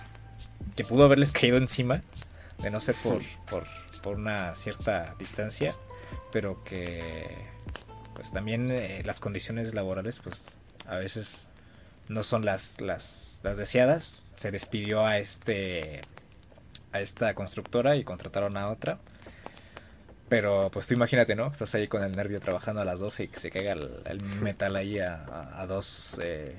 [0.74, 2.02] que pudo haberles caído encima,
[2.62, 3.64] de no ser por, por,
[4.02, 5.74] por una cierta distancia,
[6.32, 7.26] pero que
[8.14, 11.48] pues también eh, las condiciones laborales pues a veces
[12.08, 14.24] no son las, las, las deseadas.
[14.36, 16.00] Se despidió a este
[16.92, 18.98] a esta constructora y contrataron a otra.
[20.28, 21.46] Pero pues tú imagínate, ¿no?
[21.46, 24.74] Estás ahí con el nervio trabajando a las 12 y que se caiga el, metal
[24.74, 26.56] ahí a, a, dos, eh,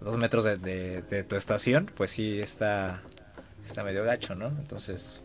[0.00, 1.90] dos metros de, de, tu estación.
[1.94, 3.02] Pues sí, está,
[3.64, 4.48] está medio gacho, ¿no?
[4.48, 5.20] Entonces...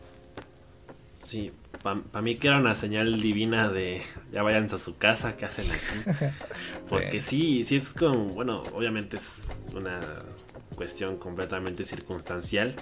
[1.22, 1.52] Sí,
[1.82, 4.02] para mí que era una señal divina de
[4.32, 6.26] ya váyanse a su casa, ¿qué hacen aquí?
[6.88, 7.62] Porque sí.
[7.64, 10.00] sí, es como, bueno, obviamente es una
[10.74, 12.74] cuestión completamente circunstancial,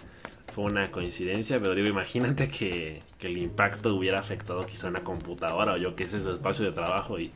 [0.49, 5.77] fue una coincidencia, pero digo, imagínate que, el impacto hubiera afectado quizá una computadora o
[5.77, 7.33] yo que sé, su espacio de trabajo y,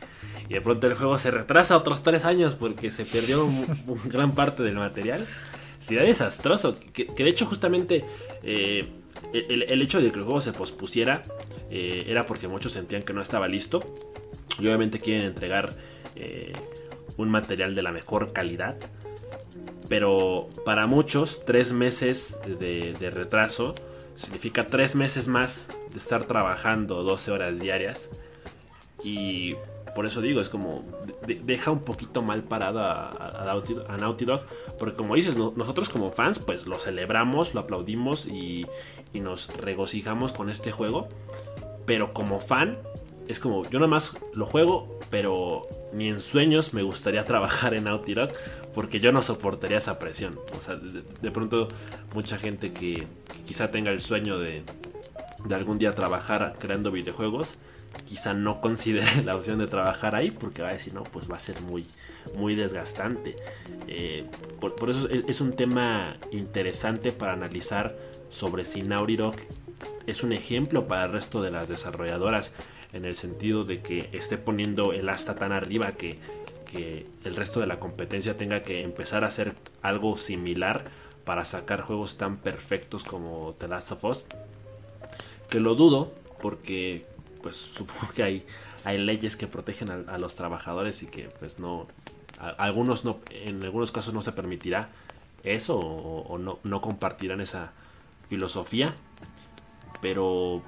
[0.48, 3.48] de pronto el juego se retrasa otros tres años porque se perdió
[4.04, 5.26] gran parte del material
[5.82, 6.78] sería desastroso.
[6.92, 8.04] Que, de hecho, justamente
[8.42, 8.86] eh,
[9.32, 11.22] el, hecho de que el juego se pospusiera
[11.70, 13.82] eh, era porque muchos sentían que no estaba listo.
[14.58, 15.74] Y obviamente quieren entregar
[16.16, 16.52] eh,
[17.16, 18.76] un material de la mejor calidad.
[19.88, 23.74] Pero para muchos, tres meses de, retraso
[24.14, 28.11] significa tres meses más de estar trabajando 12 horas diarias.
[29.05, 29.55] Y
[29.94, 30.84] por eso digo, es como
[31.26, 34.40] deja un poquito mal parada a, a, Naughty, Dog,
[34.78, 38.66] porque como dices, nosotros como fans pues lo celebramos, lo aplaudimos y,
[39.14, 41.09] nos regocijamos con este juego,
[41.84, 42.78] pero como fan
[43.28, 47.84] es como yo nada más lo juego, pero ni en sueños me gustaría trabajar en
[47.84, 48.30] Naughty Dog
[48.75, 50.39] porque yo no soportaría esa presión.
[50.57, 51.68] O sea, de, pronto
[52.14, 53.07] mucha gente que,
[53.47, 54.62] quizá tenga el sueño de,
[55.45, 57.59] de algún día trabajar creando videojuegos,
[58.07, 61.37] quizá no considere la opción de trabajar ahí porque va a decir, no, pues va
[61.37, 61.87] a ser muy,
[62.37, 63.37] muy desgastante.
[63.89, 64.25] Eh,
[64.61, 67.97] por, eso es, un tema interesante para analizar
[68.31, 69.37] sobre si Dog
[70.07, 72.53] es un ejemplo para el resto de las desarrolladoras
[72.93, 76.18] en el sentido de que esté poniendo el asta tan arriba que,
[76.73, 80.87] que el resto de la competencia tenga que empezar a hacer algo similar
[81.25, 84.25] para sacar juegos tan perfectos como The Last of Us.
[85.51, 87.07] Que lo dudo, porque
[87.43, 88.47] pues supongo que hay,
[88.85, 91.87] hay leyes que protegen a, los trabajadores y que pues no,
[92.57, 94.89] algunos no, en algunos casos no se permitirá
[95.45, 97.73] eso o, no, no compartirán esa
[98.29, 98.95] filosofía.
[100.01, 100.62] Pero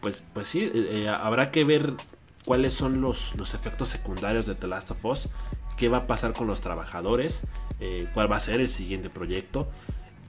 [0.00, 1.94] pues, pues sí, eh, eh, habrá que ver
[2.44, 5.28] cuáles son los, los, efectos secundarios de The Last of Us,
[5.76, 7.42] qué va a pasar con los trabajadores,
[7.80, 9.68] eh, cuál va a ser el siguiente proyecto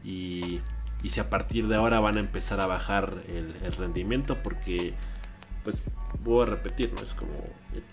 [0.03, 0.62] y,
[1.03, 4.93] y, si a partir de ahora van a empezar a bajar el, rendimiento porque
[5.64, 5.82] pues
[6.24, 7.01] voy a repetir, ¿no?
[7.01, 7.34] Es como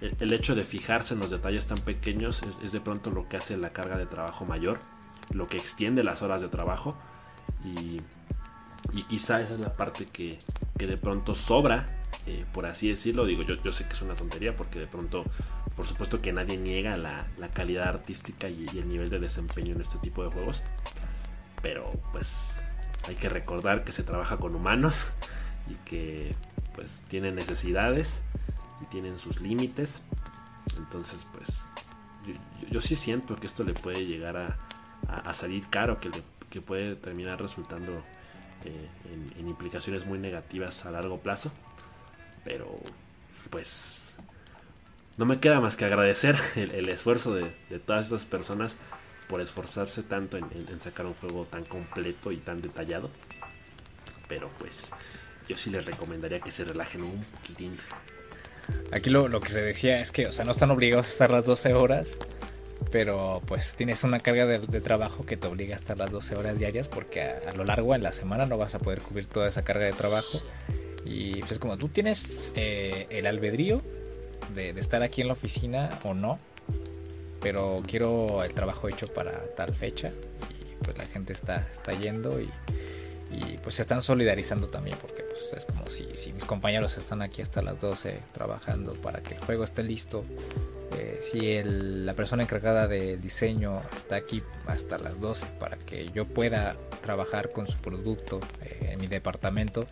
[0.00, 3.56] el, hecho de fijarse en los detalles tan pequeños es, de pronto lo que hace
[3.56, 4.78] la carga de trabajo mayor,
[5.32, 6.96] lo que extiende las horas de trabajo
[7.64, 7.98] Y,
[8.92, 10.38] y quizá esa es la parte que,
[10.78, 11.84] que de pronto sobra,
[12.28, 13.24] eh, por así decirlo.
[13.24, 15.24] Digo, yo, yo sé que es una tontería porque de pronto,
[15.74, 19.80] por supuesto que nadie niega la, la calidad artística y, el nivel de desempeño en
[19.80, 20.62] este tipo de juegos.
[21.62, 22.66] Pero pues
[23.06, 25.08] hay que recordar que se trabaja con humanos
[25.70, 26.36] y que
[26.74, 28.20] pues tienen necesidades
[28.82, 30.02] y tienen sus límites.
[30.76, 31.64] Entonces pues
[32.70, 34.58] yo, sí siento que esto le puede llegar a,
[35.08, 36.10] a, salir caro, que,
[36.50, 38.02] que, puede terminar resultando
[38.64, 38.88] eh,
[39.38, 41.50] en, implicaciones muy negativas a largo plazo.
[42.44, 42.76] Pero
[43.50, 43.98] pues
[45.18, 48.76] no me queda más que agradecer el, esfuerzo de, todas estas personas
[49.28, 53.10] por esforzarse tanto en, sacar un juego tan completo y tan detallado.
[54.28, 54.90] Pero pues
[55.46, 57.76] yo sí les recomendaría que se relajen un poquitín.
[58.92, 61.30] Aquí lo, lo, que se decía es que, o sea, no están obligados a estar
[61.30, 62.18] las 12 horas,
[62.92, 66.36] pero pues tienes una carga de, de trabajo que te obliga a estar las 12
[66.36, 69.26] horas diarias porque a, a, lo largo en la semana no vas a poder cubrir
[69.26, 70.42] toda esa carga de trabajo.
[71.08, 73.80] Y pues como tú tienes eh, el albedrío
[74.54, 76.38] de, estar aquí en la oficina o no,
[77.40, 80.12] pero quiero el trabajo hecho para tal fecha
[80.50, 82.50] y pues la gente está, está yendo y
[83.62, 87.42] pues se están solidarizando también porque pues es como si, si mis compañeros están aquí
[87.42, 90.24] hasta las 12 trabajando para que el juego esté listo
[90.96, 96.24] eh, si la persona encargada del diseño está aquí hasta las 12 para que yo
[96.24, 99.86] pueda trabajar con su producto eh, en mi departamento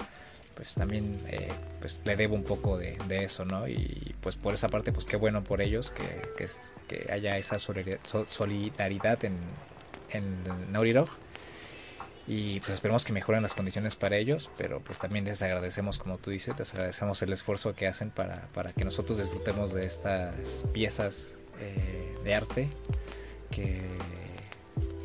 [0.57, 4.55] pues también eh, pues le debo un poco de, de, eso no y pues por
[4.55, 9.37] esa parte pues qué bueno por ellos que, que, haya esa solidaridad en,
[10.11, 11.11] en Naughty Dog
[12.29, 16.19] y pues esperemos que mejoren las condiciones para ellos, pero pues también les agradecemos, como
[16.19, 20.65] tú dices, les agradecemos el esfuerzo que hacen para, para que nosotros disfrutemos de estas
[20.73, 22.69] piezas eh, de arte
[23.51, 23.81] que,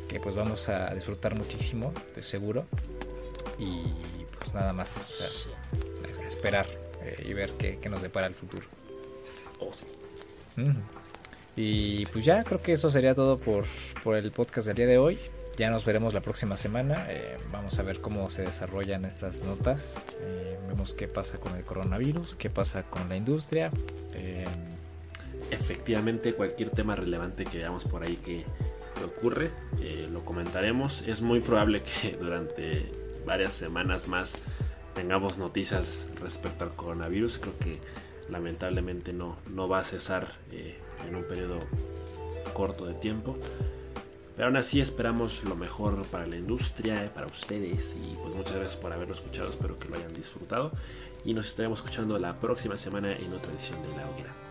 [0.08, 2.66] que, pues vamos a disfrutar muchísimo, estoy seguro.
[3.58, 3.84] Y
[4.42, 5.28] pues nada más, o sea,
[6.26, 6.66] esperar
[7.02, 8.66] eh, y ver qué, qué, nos depara el futuro.
[9.60, 9.70] Oh,
[10.56, 10.76] mm.
[11.56, 13.64] Y pues ya creo que eso sería todo por,
[14.02, 15.18] por el podcast del día de hoy.
[15.56, 17.06] Ya nos veremos la próxima semana.
[17.10, 20.00] Eh, vamos a ver cómo se desarrollan estas notas.
[20.20, 23.70] Eh, vemos qué pasa con el coronavirus, qué pasa con la industria.
[25.50, 28.44] Efectivamente, cualquier tema relevante que veamos por ahí que,
[29.04, 29.50] ocurre,
[30.10, 31.04] lo comentaremos.
[31.06, 34.34] Es muy probable que durante varias semanas más
[34.94, 37.38] tengamos noticias respecto al coronavirus.
[37.38, 37.78] Creo que
[38.28, 41.58] lamentablemente no, no va a cesar eh, en un periodo
[42.52, 43.36] corto de tiempo.
[44.36, 48.76] Pero aún así esperamos lo mejor para la industria, para ustedes y pues muchas gracias
[48.76, 50.72] por haberlo escuchado, espero que lo hayan disfrutado
[51.24, 54.41] y nos estaremos escuchando la próxima semana en otra edición de La Hoguera.